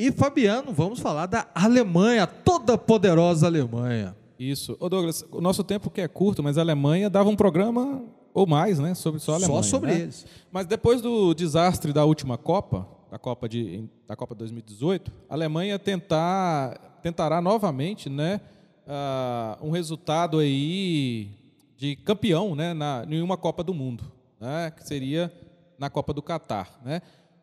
[0.00, 4.16] E Fabiano, vamos falar da Alemanha, toda poderosa Alemanha.
[4.38, 4.74] Isso.
[4.80, 8.46] Ô Douglas, o nosso tempo que é curto, mas a Alemanha dava um programa ou
[8.46, 9.62] mais, né, sobre só a Só Alemanha.
[9.62, 10.00] sobre né?
[10.00, 10.26] eles.
[10.50, 15.78] Mas depois do desastre da última Copa, da Copa de da Copa 2018, a Alemanha
[15.78, 18.40] tentar tentará novamente, né,
[18.88, 21.28] ah, um resultado aí
[21.76, 25.30] de campeão, né, na em uma Copa do Mundo, né, que seria
[25.78, 27.02] na Copa do Catar, né?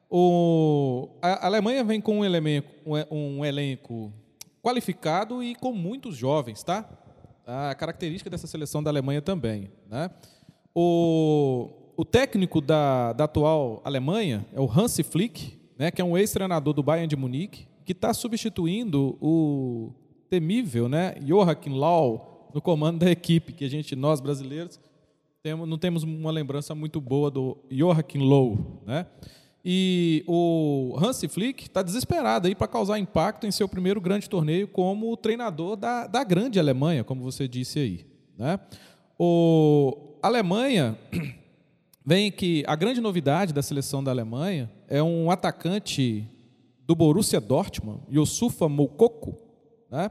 [0.10, 2.72] O, a Alemanha vem com um elenco,
[3.12, 4.14] um elenco
[4.62, 6.88] qualificado e com muitos jovens, tá?
[7.45, 10.10] A característica dessa seleção da Alemanha também, né?
[10.74, 16.18] O, o técnico da, da atual Alemanha é o Hansi Flick, né, que é um
[16.18, 19.93] ex-treinador do Bayern de Munique, que está substituindo o
[20.30, 24.80] temível né, Joachim Löw no comando da equipe, que a gente, nós brasileiros,
[25.41, 29.05] temos, não temos uma lembrança muito boa do Joachim Löw, né?
[29.64, 34.68] E o Hansi Flick está desesperado aí para causar impacto em seu primeiro grande torneio
[34.68, 38.05] como treinador da, da grande Alemanha, como você disse aí,
[38.38, 38.60] né?
[39.20, 40.97] O a Alemanha
[42.05, 46.28] vem que a grande novidade da seleção da Alemanha é um atacante
[46.86, 49.38] do Borussia Dortmund, Yosufa Moukoko,
[49.89, 50.10] né?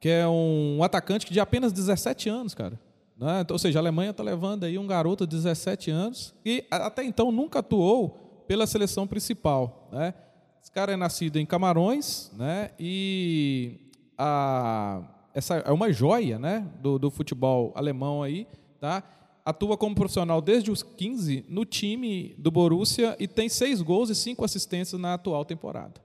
[0.00, 2.78] que é um atacante de apenas 17 anos, cara.
[3.16, 3.40] Né?
[3.40, 7.04] Então, ou seja, a Alemanha está levando aí um garoto de 17 anos e até
[7.04, 9.88] então nunca atuou pela seleção principal.
[9.92, 10.14] Né?
[10.62, 12.70] Esse cara é nascido em Camarões né?
[12.78, 13.78] e
[14.16, 15.02] a,
[15.34, 16.68] essa é uma joia né?
[16.80, 18.46] do, do futebol alemão aí.
[18.80, 19.02] Tá?
[19.44, 24.14] Atua como profissional desde os 15 no time do Borussia e tem seis gols e
[24.14, 26.00] cinco assistências na atual temporada.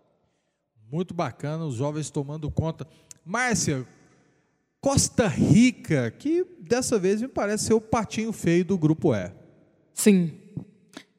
[0.91, 2.87] Muito bacana, os jovens tomando conta.
[3.23, 3.87] Márcia,
[4.81, 9.31] Costa Rica, que dessa vez me parece ser o patinho feio do grupo E.
[9.93, 10.31] Sim.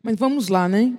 [0.03, 0.99] Mas vamos lá, né?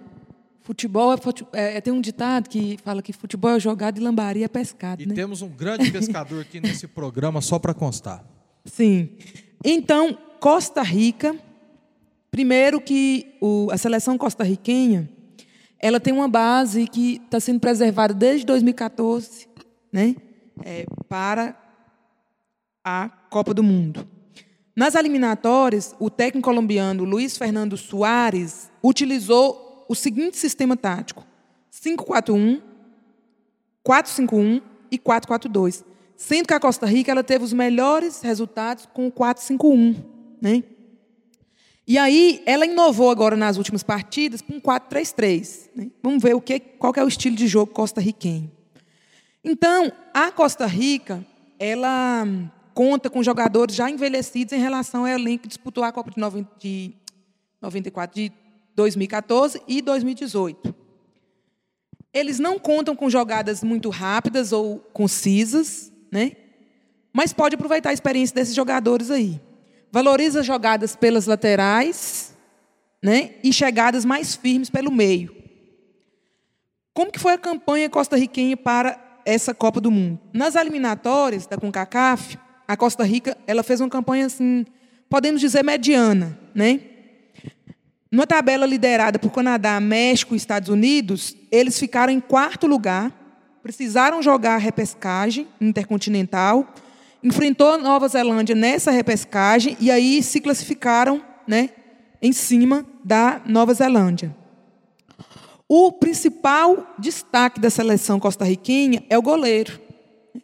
[0.63, 4.45] Futebol é, fute- é- tem um ditado que fala que futebol é jogado e lambaria
[4.45, 5.15] é pescado, E né?
[5.15, 8.23] temos um grande pescador aqui nesse programa, só para constar.
[8.65, 9.09] Sim.
[9.65, 11.35] Então, Costa Rica,
[12.29, 15.09] primeiro que o- a seleção costarriquenha,
[15.79, 19.47] ela tem uma base que está sendo preservada desde 2014,
[19.91, 20.15] né?
[20.63, 21.57] É, para
[22.83, 24.07] a Copa do Mundo.
[24.75, 31.25] Nas eliminatórias, o técnico colombiano Luiz Fernando Soares utilizou o seguinte sistema tático:
[31.71, 32.61] 5-4-1,
[33.85, 35.83] 4-5-1 e 4-4-2.
[36.15, 39.95] Sendo que a Costa Rica ela teve os melhores resultados com o 4-5-1.
[40.41, 40.63] Né?
[41.85, 45.69] E aí, ela inovou agora nas últimas partidas com 4-3-3.
[45.75, 45.91] Né?
[46.01, 48.49] Vamos ver o que, qual que é o estilo de jogo costarriquenho.
[49.43, 51.25] Então, a Costa Rica,
[51.59, 52.25] ela
[52.73, 56.49] conta com jogadores já envelhecidos em relação ao elenco que disputou a Copa de, 90
[56.59, 56.93] de
[57.59, 58.31] 94, de
[58.75, 60.73] 2014 e 2018.
[62.13, 66.33] Eles não contam com jogadas muito rápidas ou concisas, né?
[67.13, 69.39] mas pode aproveitar a experiência desses jogadores aí.
[69.91, 72.35] Valoriza jogadas pelas laterais
[73.01, 73.35] né?
[73.43, 75.35] e chegadas mais firmes pelo meio.
[76.93, 80.19] Como que foi a campanha costarriquenha para essa Copa do Mundo?
[80.33, 84.65] Nas eliminatórias da CONCACAF, a Costa Rica ela fez uma campanha assim,
[85.09, 86.90] podemos dizer mediana, né?
[88.11, 93.09] Numa tabela liderada por Canadá, México e Estados Unidos, eles ficaram em quarto lugar,
[93.63, 96.73] precisaram jogar a repescagem intercontinental,
[97.23, 101.69] enfrentou a Nova Zelândia nessa repescagem e aí se classificaram, né,
[102.21, 104.35] em cima da Nova Zelândia.
[105.69, 109.79] O principal destaque da seleção costarriquenha é o goleiro.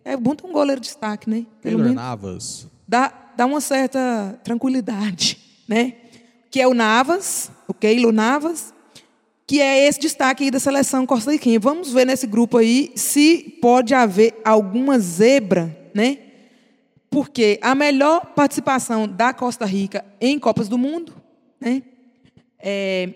[0.05, 1.45] É bom ter um goleiro de destaque, né?
[1.61, 2.67] Pelo menos Navas.
[2.87, 5.37] dá, dá uma certa tranquilidade,
[5.67, 5.95] né?
[6.49, 8.73] Que é o Navas, o Keilo Navas,
[9.45, 11.59] que é esse destaque aí da seleção costarriquenha.
[11.59, 16.19] Vamos ver nesse grupo aí se pode haver alguma zebra, né?
[17.09, 21.13] Porque a melhor participação da Costa Rica em Copas do Mundo,
[21.59, 21.81] né?
[22.59, 23.13] É,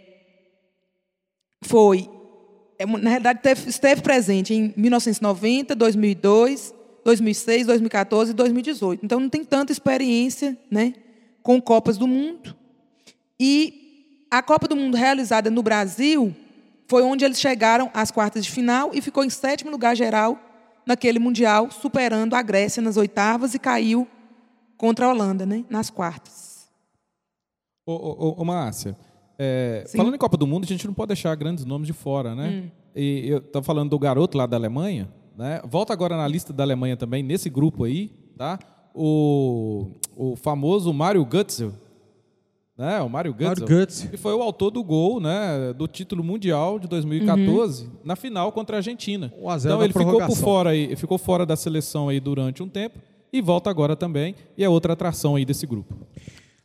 [1.64, 2.10] foi,
[2.80, 6.74] é, na realidade, teve- esteve presente em 1990, 2002,
[7.04, 9.06] 2006, 2014 e 2018.
[9.06, 10.94] Então, não tem tanta experiência né,
[11.44, 12.56] com Copas do Mundo.
[13.40, 13.81] E
[14.32, 16.34] a Copa do Mundo realizada no Brasil
[16.88, 20.40] foi onde eles chegaram às quartas de final e ficou em sétimo lugar geral
[20.86, 24.08] naquele Mundial, superando a Grécia nas oitavas e caiu
[24.78, 26.70] contra a Holanda né, nas quartas.
[27.86, 28.96] Ô, ô, ô, Márcia,
[29.38, 32.34] é, falando em Copa do Mundo, a gente não pode deixar grandes nomes de fora,
[32.34, 32.72] né?
[32.96, 35.62] E eu estava falando do garoto lá da Alemanha, né?
[35.66, 38.60] Volta agora na lista da Alemanha também, nesse grupo aí, tá?
[38.94, 41.72] O, o famoso Mário Götze,
[42.82, 43.00] né?
[43.00, 44.08] O Mário Götze, Mário Götze.
[44.08, 45.72] que foi o autor do gol, né?
[45.78, 49.32] Do título mundial de 2014 na final contra a Argentina.
[49.40, 52.64] 1 a 0 Então ele ficou por fora aí, ficou fora da seleção aí durante
[52.64, 52.98] um tempo
[53.32, 55.96] e volta agora também e é outra atração aí desse grupo.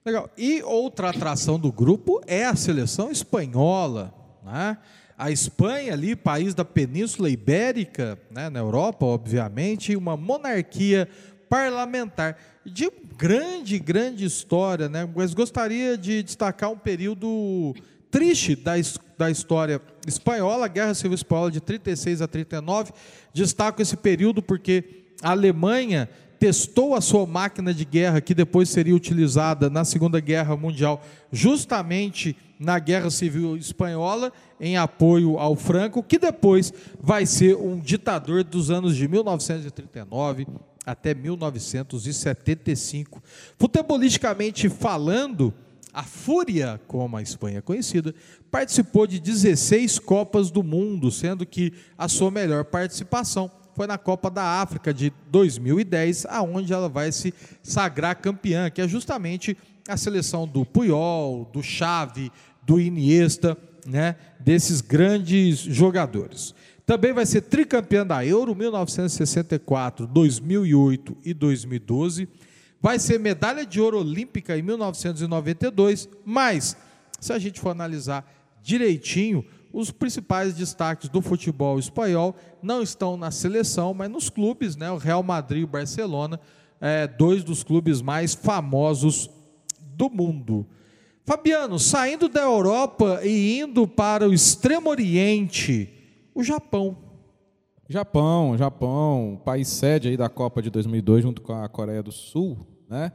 [0.05, 0.30] Legal.
[0.38, 4.14] E outra atração do grupo é a seleção espanhola.
[4.43, 4.78] Né?
[5.18, 11.09] A Espanha, ali, país da Península Ibérica, né, na Europa, obviamente, uma monarquia
[11.48, 15.09] parlamentar de grande, grande história, né?
[15.14, 17.74] Mas gostaria de destacar um período
[18.10, 18.73] triste da,
[19.16, 22.93] da história espanhola, a Guerra Civil Espanhola de 36 a 39.
[23.32, 26.09] Destaco esse período porque a Alemanha
[26.39, 31.02] testou a sua máquina de guerra, que depois seria utilizada na Segunda Guerra Mundial,
[31.32, 38.44] justamente na Guerra Civil Espanhola, em apoio ao Franco, que depois vai ser um ditador
[38.44, 40.47] dos anos de 1939
[40.86, 43.20] até 1975.
[43.58, 45.52] Futebolisticamente falando,
[45.92, 48.14] a Fúria, como a Espanha é conhecida,
[48.50, 54.30] participou de 16 Copas do Mundo, sendo que a sua melhor participação foi na Copa
[54.30, 59.56] da África de 2010, aonde ela vai se sagrar campeã, que é justamente
[59.88, 62.32] a seleção do Puyol, do Xavi,
[62.62, 63.56] do Iniesta,
[63.86, 66.54] né, desses grandes jogadores.
[66.86, 72.28] Também vai ser tricampeã da Euro 1964, 2008 e 2012.
[72.80, 76.76] Vai ser medalha de ouro olímpica em 1992, mas
[77.18, 78.32] se a gente for analisar
[78.62, 84.88] direitinho, os principais destaques do futebol espanhol não estão na seleção, mas nos clubes, né?
[84.92, 86.38] O Real Madrid e o Barcelona,
[86.80, 89.28] é, dois dos clubes mais famosos
[89.80, 90.64] do mundo.
[91.24, 95.95] Fabiano, saindo da Europa e indo para o Extremo Oriente,
[96.36, 96.96] o Japão.
[97.88, 102.58] Japão, Japão, país sede aí da Copa de 2002 junto com a Coreia do Sul,
[102.88, 103.10] né?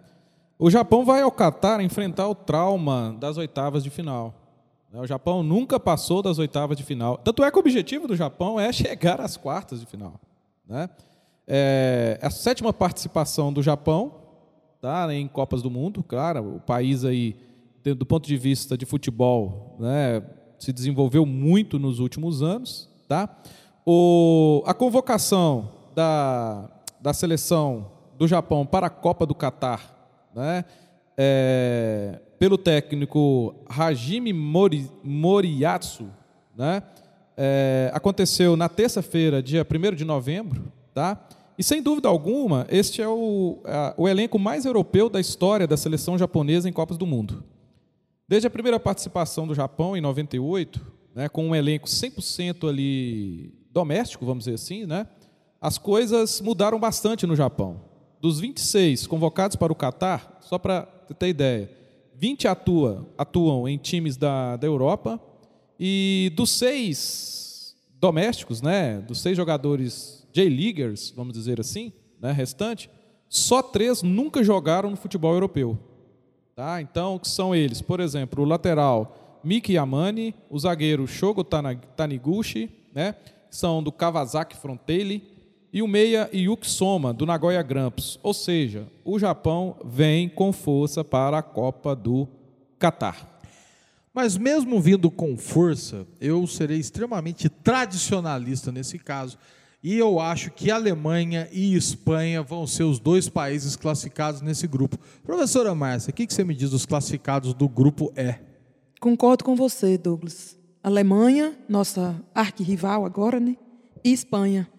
[0.57, 4.33] O Japão vai ao Catar enfrentar o trauma das oitavas de final.
[4.91, 4.99] né?
[4.99, 7.17] O Japão nunca passou das oitavas de final.
[7.17, 10.19] Tanto é que o objetivo do Japão é chegar às quartas de final.
[10.67, 10.89] Né?
[11.47, 14.13] É a sétima participação do Japão
[14.79, 16.03] tá, em Copas do Mundo.
[16.03, 17.35] Claro, o país aí,
[17.83, 20.23] do ponto de vista de futebol, né,
[20.59, 22.90] se desenvolveu muito nos últimos anos.
[23.11, 23.27] Tá?
[23.85, 26.69] O, a convocação da,
[27.01, 30.63] da seleção do Japão para a Copa do Catar, né,
[31.17, 36.07] é, pelo técnico Hajime Mori, Moriyasu,
[36.55, 36.83] né,
[37.35, 41.19] é, aconteceu na terça-feira, dia 1 de novembro, tá?
[41.57, 45.75] E sem dúvida alguma, este é o, a- o elenco mais europeu da história da
[45.75, 47.43] seleção japonesa em Copas do Mundo.
[48.25, 54.25] Desde a primeira participação do Japão, em 98, né, com um elenco 100% ali doméstico,
[54.25, 55.07] vamos dizer assim, né,
[55.59, 57.81] as coisas mudaram bastante no Japão.
[58.19, 60.83] Dos 26 convocados para o Catar, só para
[61.17, 61.71] ter ideia,
[62.15, 65.19] 20 atua, atuam em times da, da Europa
[65.79, 72.89] e dos seis domésticos, né, dos seis jogadores J-Leaguers, vamos dizer assim, né, restante,
[73.27, 75.77] só três nunca jogaram no futebol europeu.
[76.55, 76.81] Tá?
[76.81, 77.81] Então, que são eles?
[77.81, 83.15] Por exemplo, o lateral Miki Yamane, o zagueiro Shogo Taniguchi, né?
[83.49, 85.23] são do Kawasaki Frontale,
[85.73, 88.19] e o meia Yuki Soma, do Nagoya Grampus.
[88.21, 92.27] Ou seja, o Japão vem com força para a Copa do
[92.77, 93.39] Catar.
[94.13, 99.37] Mas mesmo vindo com força, eu serei extremamente tradicionalista nesse caso.
[99.81, 104.97] E eu acho que Alemanha e Espanha vão ser os dois países classificados nesse grupo.
[105.23, 108.50] Professora Márcia, o que que você me diz dos classificados do grupo E?
[109.01, 110.55] Concordo com você, Douglas.
[110.83, 113.57] Alemanha, nossa arquirrival agora, né?
[114.03, 114.69] E Espanha.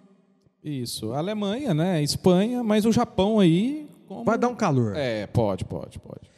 [0.64, 2.00] Isso, Alemanha, né?
[2.02, 3.88] Espanha, mas o Japão aí.
[4.06, 4.94] como- Vai dar um calor.
[4.96, 6.30] É, pode, pode, pode.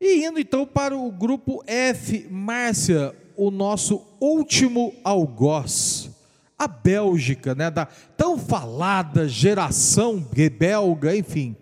[0.00, 6.10] E indo então para o grupo F, Márcia, o nosso último algoz.
[6.58, 7.86] A Bélgica, né, da
[8.16, 10.18] tão falada geração
[10.58, 11.54] belga, enfim.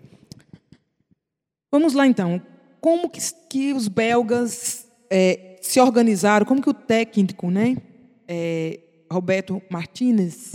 [1.71, 2.41] Vamos lá então.
[2.81, 3.21] Como que,
[3.51, 6.47] que os belgas é, se organizaram?
[6.47, 7.77] Como que o técnico, né,
[8.27, 8.81] é,
[9.11, 10.53] Roberto Martinez,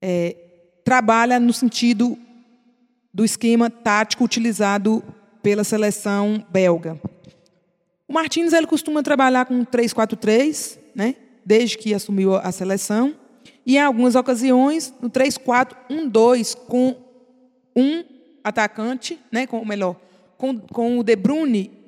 [0.00, 0.36] é,
[0.84, 2.18] trabalha no sentido
[3.12, 5.02] do esquema tático utilizado
[5.42, 7.00] pela seleção belga?
[8.08, 11.16] O Martins ele costuma trabalhar com 3-4-3, né?
[11.44, 13.14] desde que assumiu a seleção,
[13.64, 16.96] e em algumas ocasiões no 3-4-1-2, com
[17.74, 18.04] um
[18.44, 19.46] atacante, né?
[19.46, 19.96] com, melhor,
[20.36, 21.81] com, com o De Bruyne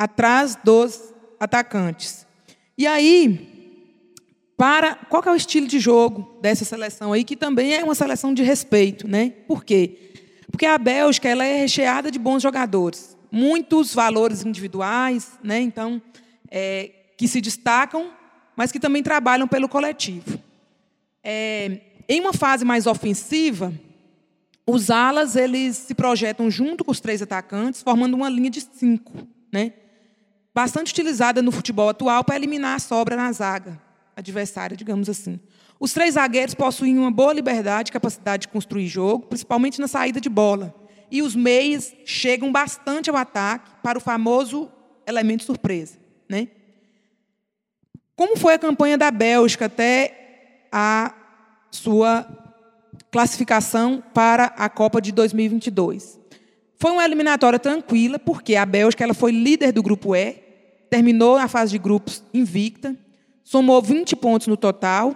[0.00, 2.26] atrás dos atacantes.
[2.78, 3.76] E aí,
[4.56, 8.32] para qual é o estilo de jogo dessa seleção aí, que também é uma seleção
[8.32, 9.34] de respeito, né?
[9.46, 10.12] Por quê?
[10.50, 15.60] Porque a Bélgica ela é recheada de bons jogadores, muitos valores individuais, né?
[15.60, 16.00] Então,
[16.50, 18.10] é, que se destacam,
[18.56, 20.40] mas que também trabalham pelo coletivo.
[21.22, 21.78] É,
[22.08, 23.70] em uma fase mais ofensiva,
[24.66, 29.12] os alas eles se projetam junto com os três atacantes, formando uma linha de cinco,
[29.52, 29.74] né?
[30.54, 33.80] Bastante utilizada no futebol atual para eliminar a sobra na zaga
[34.16, 35.40] adversária, digamos assim.
[35.78, 40.28] Os três zagueiros possuem uma boa liberdade capacidade de construir jogo, principalmente na saída de
[40.28, 40.74] bola.
[41.10, 44.70] E os meias chegam bastante ao ataque para o famoso
[45.06, 45.98] elemento surpresa,
[46.28, 46.48] né?
[48.14, 51.14] Como foi a campanha da Bélgica até a
[51.70, 52.26] sua
[53.10, 56.19] classificação para a Copa de 2022?
[56.80, 60.36] Foi uma eliminatória tranquila, porque a Bélgica ela foi líder do grupo E,
[60.88, 62.96] terminou a fase de grupos invicta,
[63.44, 65.14] somou 20 pontos no total.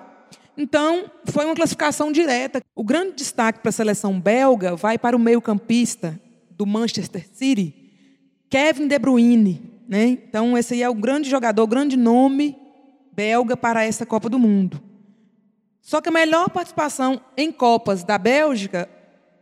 [0.59, 2.61] Então, foi uma classificação direta.
[2.77, 6.21] O grande destaque para a seleção belga vai para o meio-campista
[6.51, 7.75] do Manchester City,
[8.51, 9.63] Kevin De Bruyne.
[9.89, 10.05] Né?
[10.05, 12.59] Então, esse aí é o grande jogador, o grande nome
[13.11, 14.83] belga para essa Copa do Mundo.
[15.81, 18.87] Só que a melhor participação em Copas da Bélgica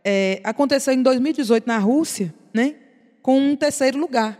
[0.03, 2.75] é, aconteceu em 2018 na Rússia, né,
[3.21, 4.39] com um terceiro lugar.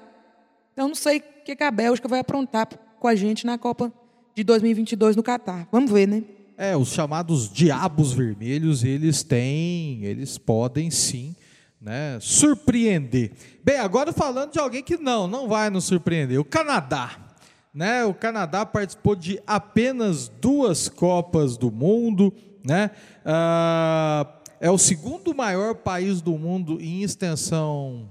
[0.74, 2.68] Então, não sei o que a Bélgica vai aprontar
[3.00, 3.92] com a gente na Copa
[4.36, 5.68] de 2022 no Catar.
[5.72, 6.24] Vamos ver, né?
[6.58, 11.36] É, os chamados diabos vermelhos, eles têm, eles podem sim,
[11.82, 13.32] né, surpreender.
[13.64, 17.20] Bem, agora falando de alguém que não, não vai nos surpreender, o Canadá.
[17.74, 22.32] Né, o Canadá participou de apenas duas Copas do Mundo,
[22.64, 22.92] né?
[23.26, 24.28] Ah,
[24.64, 28.10] é o segundo maior país do mundo em extensão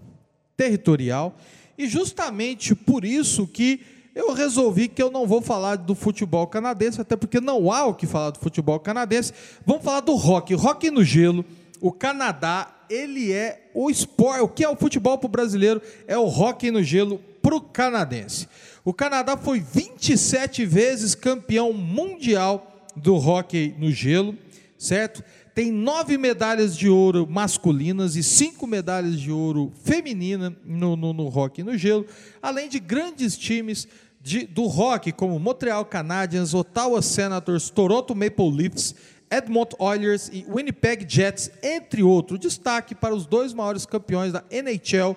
[0.55, 1.35] territorial
[1.79, 3.81] e justamente por isso que
[4.15, 7.95] eu resolvi que eu não vou falar do futebol canadense, até porque não há o
[7.95, 9.33] que falar do futebol canadense.
[9.65, 10.53] Vamos falar do rock.
[10.53, 11.43] Rock no gelo.
[11.81, 14.43] O Canadá, ele é o esporte.
[14.43, 15.81] O que é o futebol para o brasileiro?
[16.07, 18.47] É o rock no gelo para o canadense.
[18.85, 24.37] O Canadá foi 27 vezes campeão mundial do hockey no gelo,
[24.77, 25.25] certo?
[25.55, 31.29] Tem nove medalhas de ouro masculinas e cinco medalhas de ouro feminina no, no, no
[31.29, 32.07] hockey no gelo,
[32.41, 33.87] além de grandes times
[34.23, 38.95] de, do hockey, como Montreal Canadiens, Ottawa Senators, Toronto Maple Leafs,
[39.31, 42.39] Edmonton Oilers e Winnipeg Jets, entre outros.
[42.39, 45.17] Destaque para os dois maiores campeões da NHL,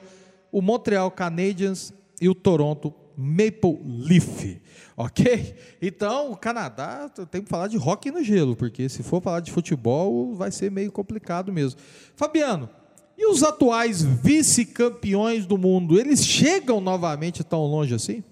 [0.52, 4.60] o Montreal Canadiens e o Toronto Maple Leaf.
[4.98, 5.56] Ok?
[5.82, 9.52] Então, o Canadá tem que falar de hockey no gelo, porque se for falar de
[9.52, 11.80] futebol, vai ser meio complicado mesmo.
[12.16, 12.70] Fabiano,
[13.18, 18.24] e os atuais vice-campeões do mundo, eles chegam novamente tão longe assim?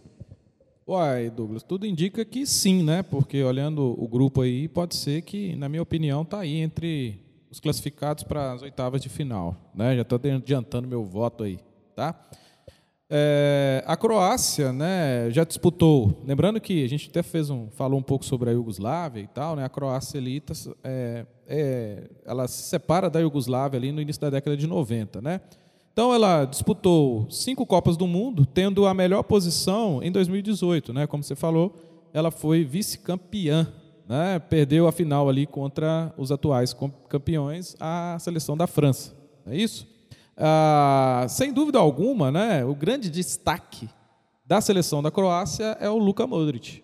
[0.85, 3.03] Uai, Douglas, tudo indica que sim, né?
[3.03, 7.19] Porque olhando o grupo aí, pode ser que, na minha opinião, está aí entre
[7.49, 9.56] os classificados para as oitavas de final.
[9.73, 9.95] Né?
[9.95, 11.57] Já estou adiantando meu voto aí,
[11.95, 12.19] tá?
[13.09, 16.23] É, a Croácia, né, já disputou.
[16.25, 19.55] Lembrando que a gente até fez um, falou um pouco sobre a Iugoslávia e tal,
[19.55, 19.63] né?
[19.63, 20.53] A Croácia ali, tá,
[20.84, 25.41] é, é, ela se separa da Iugoslávia ali no início da década de 90, né?
[25.91, 31.05] Então ela disputou cinco Copas do Mundo, tendo a melhor posição em 2018, né?
[31.05, 31.77] Como você falou,
[32.11, 33.71] ela foi vice-campeã,
[34.09, 34.39] né?
[34.39, 36.75] Perdeu a final ali contra os atuais
[37.07, 39.13] campeões, a seleção da França.
[39.45, 39.93] É isso?
[40.35, 43.89] Ah, sem dúvida alguma, né, o grande destaque
[44.45, 46.84] da seleção da Croácia é o Luka Modric.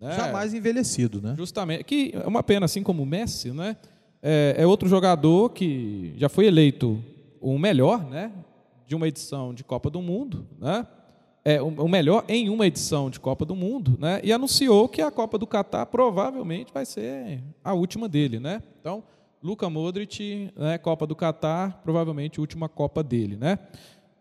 [0.00, 0.16] Né?
[0.16, 1.34] Jamais envelhecido, né?
[1.36, 1.84] Justamente.
[1.84, 3.76] Que é uma pena, assim como o Messi, né?
[4.22, 7.02] É, é, outro jogador que já foi eleito
[7.40, 8.32] o melhor, né?
[8.86, 10.86] De uma edição de Copa do Mundo, né?
[11.42, 14.20] É, o melhor em uma edição de Copa do Mundo, né?
[14.22, 18.62] E anunciou que a Copa do Catar provavelmente vai ser a última dele, né?
[18.80, 19.02] Então,
[19.42, 23.58] Luka Modric, né, Copa do Catar, provavelmente a última Copa dele, né?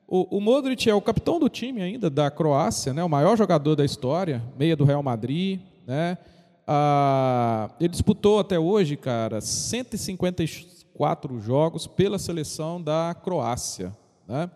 [0.07, 3.75] O, o, Modric é o capitão do time ainda da Croácia, né, o maior jogador
[3.75, 6.17] da história, meia do Real Madrid, né?
[6.65, 13.95] Ah, ele disputou até hoje, cara, 154 jogos pela seleção da Croácia,
[14.27, 14.49] né?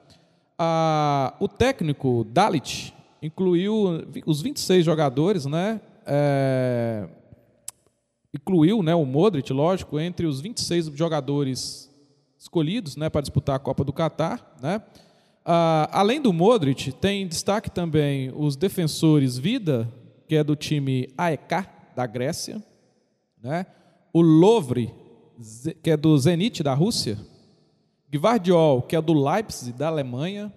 [0.57, 5.81] Ah, o técnico Dalit incluiu os 26 jogadores, né?
[6.05, 7.07] É,
[8.33, 11.89] incluiu né, o Modric, lógico, entre os 26 jogadores
[12.37, 14.57] escolhidos né, para disputar a Copa do Catar.
[14.61, 14.81] Né?
[15.45, 19.91] Ah, além do Modric, tem destaque também os defensores Vida,
[20.27, 22.63] que é do time AEK, da Grécia,
[23.41, 23.65] né?
[24.11, 24.93] o Lovre,
[25.83, 27.17] que é do Zenit, da Rússia,
[28.11, 30.51] Gvardiol, que é do Leipzig, da Alemanha,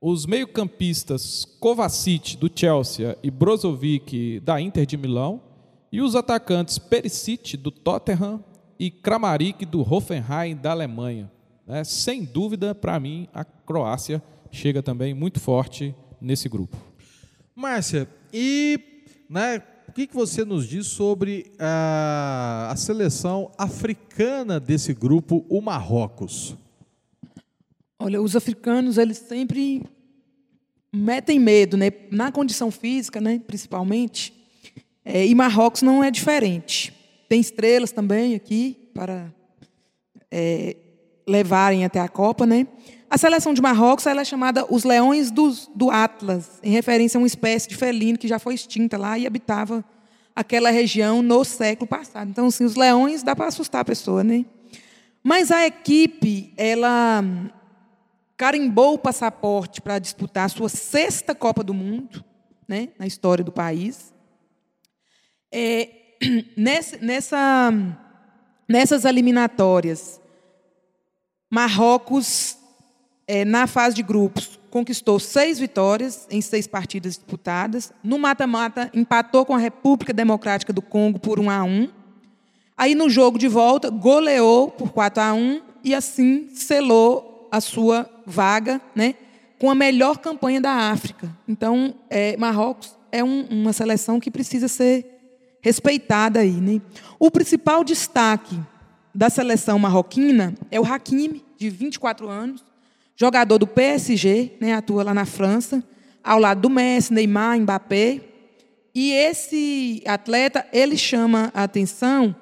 [0.00, 5.42] os meio-campistas Kovacic, do Chelsea, e Brozovic, da Inter de Milão,
[5.90, 8.42] e os atacantes Perisic, do Tottenham,
[8.78, 11.30] e Kramaric, do Hoffenheim, da Alemanha.
[11.66, 11.82] Né?
[11.84, 16.76] Sem dúvida, para mim, a Croácia chega também muito forte nesse grupo.
[17.54, 18.78] Márcia, e
[19.28, 25.60] né, o que, que você nos diz sobre a, a seleção africana desse grupo, o
[25.60, 26.56] Marrocos?
[27.98, 29.82] Olha, os africanos, eles sempre
[30.92, 31.90] metem medo, né?
[32.12, 34.37] Na condição física, né, principalmente.
[35.10, 36.92] É, e Marrocos não é diferente.
[37.30, 39.32] Tem estrelas também aqui para
[40.30, 40.76] é,
[41.26, 42.66] levarem até a Copa, né?
[43.08, 47.22] A seleção de Marrocos ela é chamada os Leões dos, do Atlas, em referência a
[47.22, 49.82] uma espécie de felino que já foi extinta lá e habitava
[50.36, 52.28] aquela região no século passado.
[52.28, 54.44] Então, assim, os leões dá para assustar a pessoa, né?
[55.24, 57.24] Mas a equipe, ela
[58.36, 62.22] carimbou o passaporte para disputar a sua sexta Copa do Mundo,
[62.68, 64.12] né, na história do país.
[65.52, 65.88] É,
[66.56, 67.72] nessa, nessa,
[68.68, 70.20] nessas eliminatórias,
[71.50, 72.56] Marrocos,
[73.26, 77.92] é, na fase de grupos, conquistou seis vitórias em seis partidas disputadas.
[78.02, 81.88] No mata-mata, empatou com a República Democrática do Congo por 1 a 1.
[82.76, 88.08] Aí, no jogo de volta, goleou por 4 a 1 e assim selou a sua
[88.26, 89.14] vaga né,
[89.58, 91.34] com a melhor campanha da África.
[91.48, 95.17] Então, é, Marrocos é um, uma seleção que precisa ser
[95.60, 96.52] respeitada aí.
[96.52, 96.80] Né?
[97.18, 98.58] O principal destaque
[99.14, 102.64] da seleção marroquina é o Hakimi, de 24 anos,
[103.16, 105.82] jogador do PSG, né, atua lá na França,
[106.22, 108.20] ao lado do Messi, Neymar, Mbappé.
[108.94, 112.34] E esse atleta, ele chama a atenção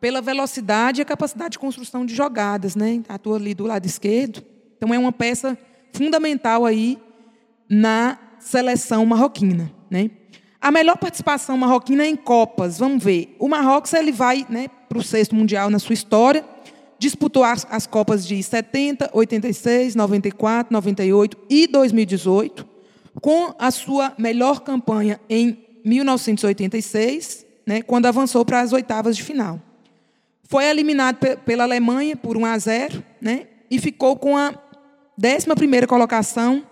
[0.00, 3.02] pela velocidade e a capacidade de construção de jogadas, né?
[3.08, 4.42] Atua ali do lado esquerdo.
[4.76, 5.58] Então é uma peça
[5.92, 6.98] fundamental aí
[7.68, 10.10] na seleção marroquina, né?
[10.60, 13.36] A melhor participação marroquina é em Copas, vamos ver.
[13.38, 16.44] O Marrocos ele vai né, para o sexto mundial na sua história,
[16.98, 22.66] disputou as, as Copas de 70, 86, 94, 98 e 2018,
[23.20, 29.60] com a sua melhor campanha em 1986, né, quando avançou para as oitavas de final.
[30.42, 34.52] Foi eliminado pe- pela Alemanha por 1 a 0, né, e ficou com a
[35.20, 36.64] 11ª colocação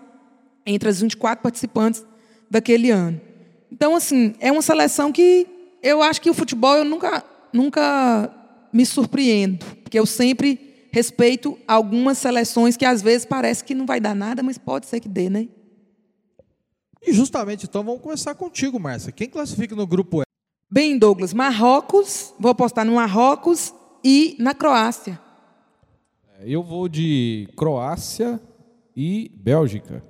[0.65, 2.05] entre as 24 participantes
[2.49, 3.21] daquele ano.
[3.71, 5.47] Então, assim, é uma seleção que
[5.81, 7.23] eu acho que o futebol eu nunca,
[7.53, 8.33] nunca
[8.71, 13.99] me surpreendo, porque eu sempre respeito algumas seleções que às vezes parece que não vai
[13.99, 15.47] dar nada, mas pode ser que dê, né?
[17.05, 19.11] E justamente então vamos começar contigo, Márcia.
[19.11, 20.23] Quem classifica no grupo E?
[20.69, 23.73] Bem, Douglas, Marrocos, vou apostar no Marrocos
[24.03, 25.19] e na Croácia.
[26.41, 28.39] Eu vou de Croácia
[28.95, 30.03] e Bélgica.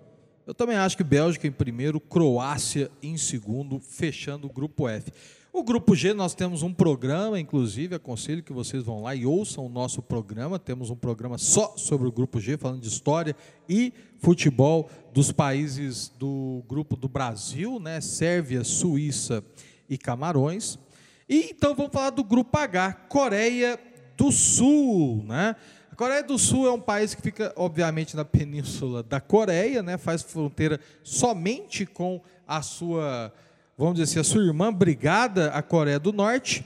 [0.47, 5.11] Eu também acho que Bélgica em primeiro, Croácia em segundo, fechando o grupo F.
[5.51, 9.65] O grupo G nós temos um programa, inclusive aconselho que vocês vão lá e ouçam
[9.65, 10.57] o nosso programa.
[10.57, 13.35] Temos um programa só sobre o grupo G, falando de história
[13.67, 17.99] e futebol dos países do grupo do Brasil, né?
[17.99, 19.43] Sérvia, Suíça
[19.89, 20.79] e Camarões.
[21.27, 23.77] E então vamos falar do grupo H, Coreia
[24.15, 25.57] do Sul, né?
[25.97, 29.97] Coreia do Sul é um país que fica, obviamente, na península da Coreia, né?
[29.97, 33.33] Faz fronteira somente com a sua,
[33.75, 36.63] vamos dizer assim, a sua irmã brigada, a Coreia do Norte.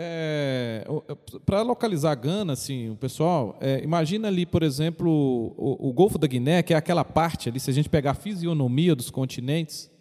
[1.46, 5.12] para localizar Gana, assim, o pessoal, é, imagina ali, por exemplo,
[5.56, 8.16] o, o Golfo da Guiné, que é aquela parte ali, se a gente pegar a
[8.16, 9.92] fisionomia dos continentes,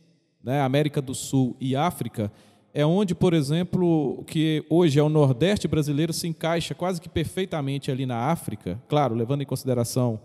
[0.42, 2.32] né, América do Sul e África,
[2.72, 7.90] é onde, por exemplo, que hoje é o Nordeste brasileiro se encaixa quase que perfeitamente
[7.90, 10.20] ali na África, claro, levando em consideração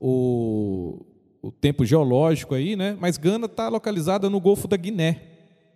[0.00, 1.04] o,
[1.42, 2.96] o tempo geológico aí, né?
[3.00, 5.22] Mas Gana está localizada no Golfo da Guiné,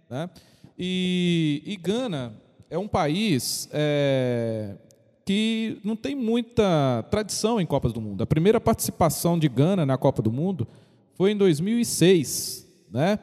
[0.09, 0.31] né?
[0.79, 2.35] E, e Gana
[2.71, 4.77] é um país é,
[5.25, 8.23] que não tem muita tradição em Copas do Mundo.
[8.23, 10.69] A primeira participação de Gana na Copa do Mundo
[11.15, 13.19] foi em 2006, né?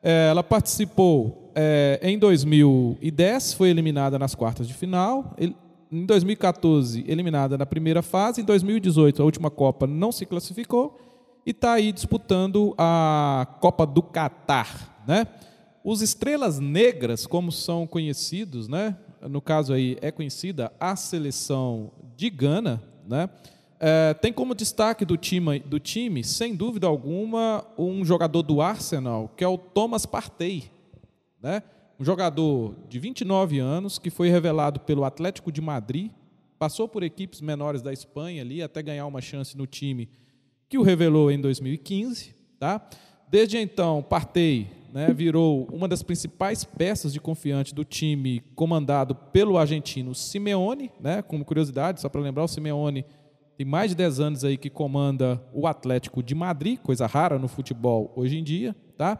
[0.00, 5.34] É, ela participou é, em 2010, foi eliminada nas quartas de final.
[5.90, 8.42] Em 2014, eliminada na primeira fase.
[8.42, 11.00] Em 2018, a última Copa não se classificou.
[11.46, 15.02] E está aí disputando a Copa do Catar.
[15.08, 15.26] Né?
[15.82, 18.94] Os Estrelas Negras, como são conhecidos, né?
[19.22, 23.30] no caso aí é conhecida a seleção de Gana, né?
[23.78, 29.30] É, tem como destaque do time, do time, sem dúvida alguma, um jogador do Arsenal,
[29.36, 30.75] que é o Thomas Partey.
[31.46, 31.62] Né?
[31.96, 36.10] Um jogador de 29 anos, que foi revelado pelo Atlético de Madrid,
[36.58, 40.08] passou por equipes menores da Espanha ali, até ganhar uma chance no time
[40.68, 42.34] que o revelou em 2015.
[42.58, 42.84] Tá?
[43.30, 49.56] Desde então, Partey né, virou uma das principais peças de confiante do time comandado pelo
[49.56, 50.90] argentino Simeone.
[50.98, 51.22] Né?
[51.22, 53.04] Como curiosidade, só para lembrar, o Simeone
[53.56, 57.46] tem mais de 10 anos aí que comanda o Atlético de Madrid, coisa rara no
[57.46, 59.16] futebol hoje em dia, tá?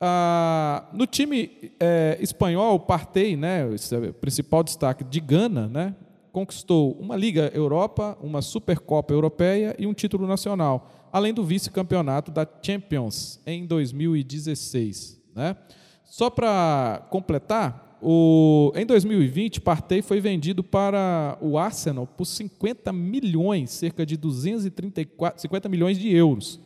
[0.00, 5.94] Ah, no time é, espanhol, o Partey, né, é o principal destaque de Gana, né,
[6.30, 12.46] conquistou uma Liga Europa, uma Supercopa Europeia e um título nacional, além do vice-campeonato da
[12.62, 15.20] Champions em 2016.
[15.34, 15.56] Né?
[16.04, 23.70] Só para completar, o, em 2020, Partey foi vendido para o Arsenal por 50 milhões,
[23.70, 26.60] cerca de 234, 50 milhões de euros,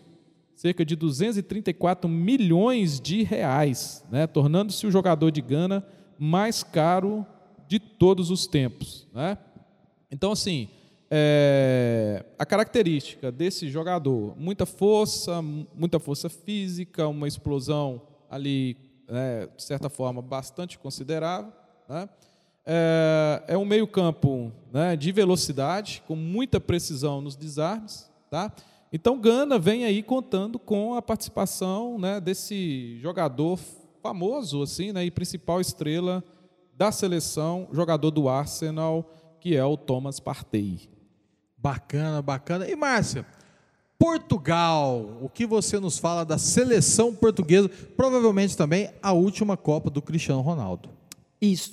[0.63, 4.29] cerca de 234 milhões de reais, né?
[4.29, 5.85] tornando-se o jogador de Gana
[6.17, 7.27] mais caro
[7.67, 9.09] de todos os tempos.
[9.13, 9.37] Né?
[10.09, 10.69] Então, assim,
[11.11, 18.77] é, a característica desse jogador, muita força, muita força física, uma explosão ali,
[19.09, 21.53] né, de certa forma, bastante considerável.
[21.89, 22.09] Né?
[22.65, 28.09] É, é, um meio campo né, de velocidade, com muita precisão nos desarmes.
[28.31, 28.55] Tá?
[28.93, 33.59] Então, Gana vem aí contando com a participação né, desse jogador
[34.03, 36.23] famoso assim, né, e principal estrela
[36.77, 39.11] da seleção, jogador do Arsenal,
[39.41, 40.91] que é o Thomas Partey.
[41.57, 42.69] Bacana, bacana.
[42.69, 43.25] E Márcia,
[43.99, 47.71] Portugal, o que você nos fala da seleção portuguesa?
[47.97, 50.91] Provavelmente também a última Copa do Cristiano Ronaldo.
[51.41, 51.73] Isso.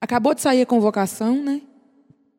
[0.00, 1.60] Acabou de sair a convocação, né?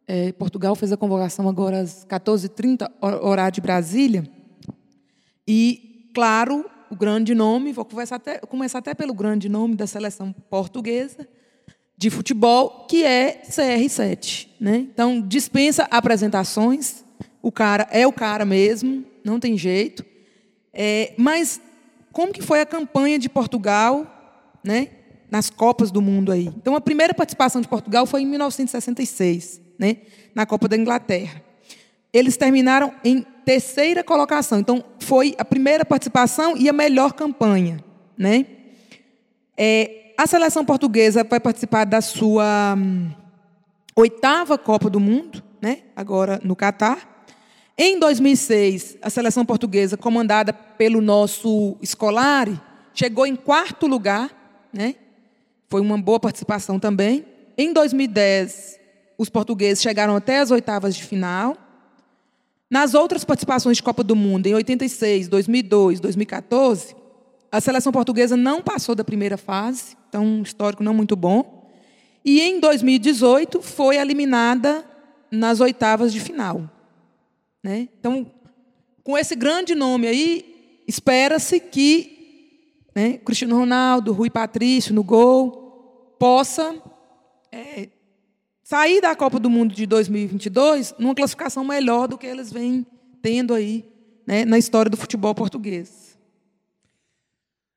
[0.07, 4.23] É, Portugal fez a convocação agora às 14h30, horário de Brasília.
[5.47, 10.33] E, claro, o grande nome, vou começar até, começar até pelo grande nome da seleção
[10.49, 11.27] portuguesa,
[11.97, 14.47] de futebol, que é CR7.
[14.59, 14.87] Né?
[14.91, 17.05] Então, dispensa apresentações,
[17.41, 20.03] o cara é o cara mesmo, não tem jeito.
[20.73, 21.61] É, mas
[22.11, 24.89] como que foi a campanha de Portugal né,
[25.29, 26.47] nas Copas do Mundo aí?
[26.47, 29.97] Então, a primeira participação de Portugal foi em 1966, né,
[30.35, 31.41] na Copa da Inglaterra.
[32.13, 34.59] Eles terminaram em terceira colocação.
[34.59, 37.83] Então, foi a primeira participação e a melhor campanha.
[38.15, 38.45] Né?
[39.57, 43.09] É, a seleção portuguesa vai participar da sua hum,
[43.95, 45.79] oitava Copa do Mundo, né?
[45.95, 47.25] agora no Catar.
[47.75, 52.59] Em 2006, a seleção portuguesa, comandada pelo nosso Scolari,
[52.93, 54.29] chegou em quarto lugar.
[54.71, 54.93] Né?
[55.67, 57.25] Foi uma boa participação também.
[57.57, 58.80] Em 2010,
[59.21, 61.55] os portugueses chegaram até as oitavas de final.
[62.69, 66.95] Nas outras participações de Copa do Mundo, em 86, 2002, 2014,
[67.51, 71.69] a seleção portuguesa não passou da primeira fase então um histórico não muito bom.
[72.23, 74.85] E em 2018 foi eliminada
[75.31, 76.69] nas oitavas de final.
[77.63, 77.87] Né?
[77.97, 78.29] Então,
[79.03, 86.75] com esse grande nome aí, espera-se que né, Cristiano Ronaldo, Rui Patrício no gol, possa
[87.49, 87.87] é,
[88.71, 92.87] sair da Copa do Mundo de 2022 numa classificação melhor do que eles vêm
[93.21, 93.83] tendo aí
[94.25, 96.17] né, na história do futebol português.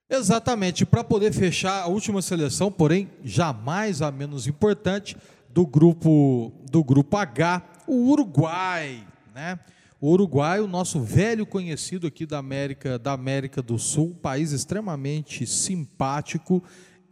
[0.08, 5.16] Exatamente, para poder fechar a última seleção, porém jamais a menos importante
[5.52, 9.04] do grupo do grupo H, o Uruguai,
[9.34, 9.58] né?
[10.00, 15.44] O Uruguai, o nosso velho conhecido aqui da América, da América do Sul, país extremamente
[15.44, 16.62] simpático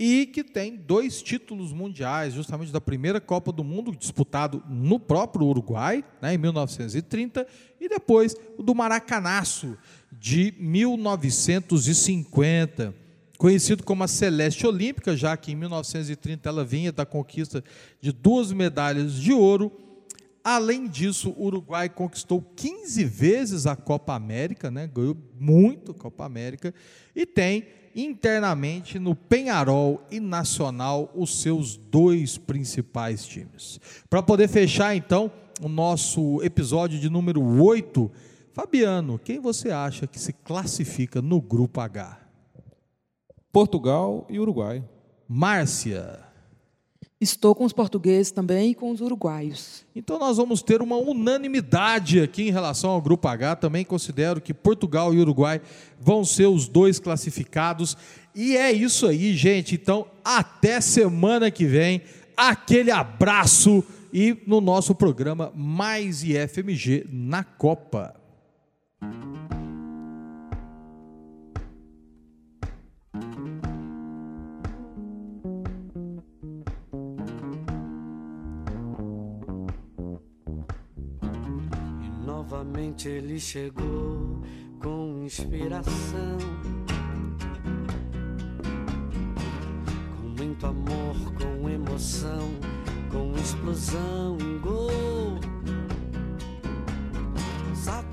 [0.04, 5.46] e que tem dois títulos mundiais, justamente da primeira Copa do Mundo, disputado no próprio
[5.46, 7.46] Uruguai, né, em 1930,
[7.80, 9.78] e depois o do Maracanaço,
[10.10, 12.92] de 1950,
[13.38, 17.62] conhecido como a Celeste Olímpica, já que em 1930 ela vinha da conquista
[18.00, 19.70] de duas medalhas de ouro.
[20.44, 24.90] Além disso, o Uruguai conquistou 15 vezes a Copa América, né?
[24.92, 26.74] ganhou muito a Copa América,
[27.14, 33.78] e tem internamente no Penharol e Nacional os seus dois principais times.
[34.08, 35.30] Para poder fechar então
[35.62, 38.10] o nosso episódio de número 8,
[38.52, 42.18] Fabiano, quem você acha que se classifica no grupo H?
[43.52, 44.82] Portugal e Uruguai.
[45.28, 46.31] Márcia.
[47.22, 49.84] Estou com os portugueses também e com os uruguaios.
[49.94, 53.54] Então nós vamos ter uma unanimidade aqui em relação ao grupo H.
[53.54, 55.60] Também considero que Portugal e Uruguai
[56.00, 57.96] vão ser os dois classificados.
[58.34, 59.76] E é isso aí, gente.
[59.76, 62.02] Então, até semana que vem.
[62.36, 68.16] Aquele abraço e no nosso programa Mais IFMG na Copa.
[82.82, 84.42] E novamente ele chegou
[84.80, 86.38] com inspiração,
[90.16, 92.48] com muito amor, com emoção,
[93.10, 94.92] com explosão, um gol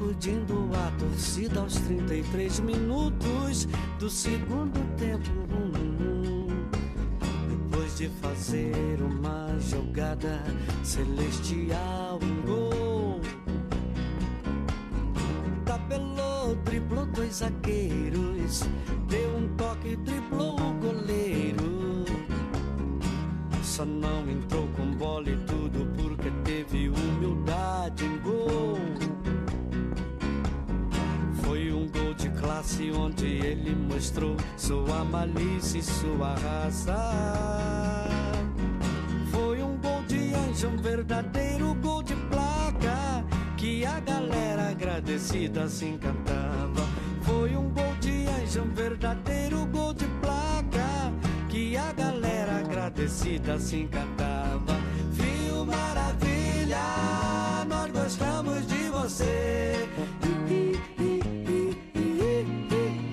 [0.10, 3.68] Iludindo a torcida aos 33 minutos
[4.00, 5.30] do segundo tempo.
[7.48, 10.42] Depois de fazer uma jogada
[10.84, 12.79] celestial, um gol.
[17.30, 18.64] Dois zagueiros.
[19.08, 22.06] Deu um toque, driblou o goleiro.
[23.64, 28.78] Só não entrou com bola e tudo porque teve humildade em gol.
[31.44, 38.08] Foi um gol de classe onde ele mostrou sua malícia e sua raça.
[39.32, 43.24] Foi um gol de anjo, um verdadeiro gol de placa
[43.56, 46.89] que a galera agradecida se encantava.
[47.30, 51.14] Foi um gol de anjo, um verdadeiro gol de placa
[51.48, 54.76] que a galera agradecida se encantava.
[55.12, 56.80] Viu maravilha,
[57.68, 59.88] nós gostamos de você.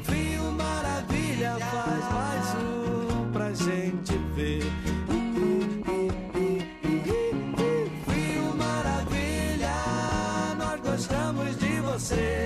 [0.09, 4.65] Viu maravilha, faz mais um pra gente ver.
[8.09, 9.75] Viu maravilha,
[10.59, 12.46] nós gostamos de você.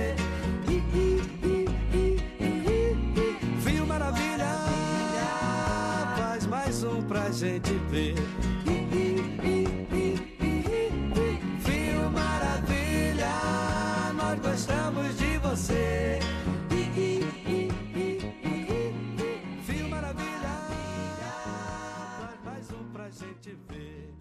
[7.91, 8.15] Ver.
[11.59, 13.27] Viu maravilha,
[14.15, 16.19] nós gostamos de você.
[19.67, 20.53] Viu maravilha,
[22.17, 24.13] faz mais um pra gente ver.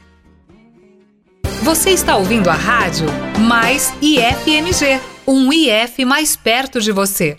[1.62, 3.06] Você está ouvindo a rádio
[3.38, 7.38] Mais IFMG, um IF mais perto de você.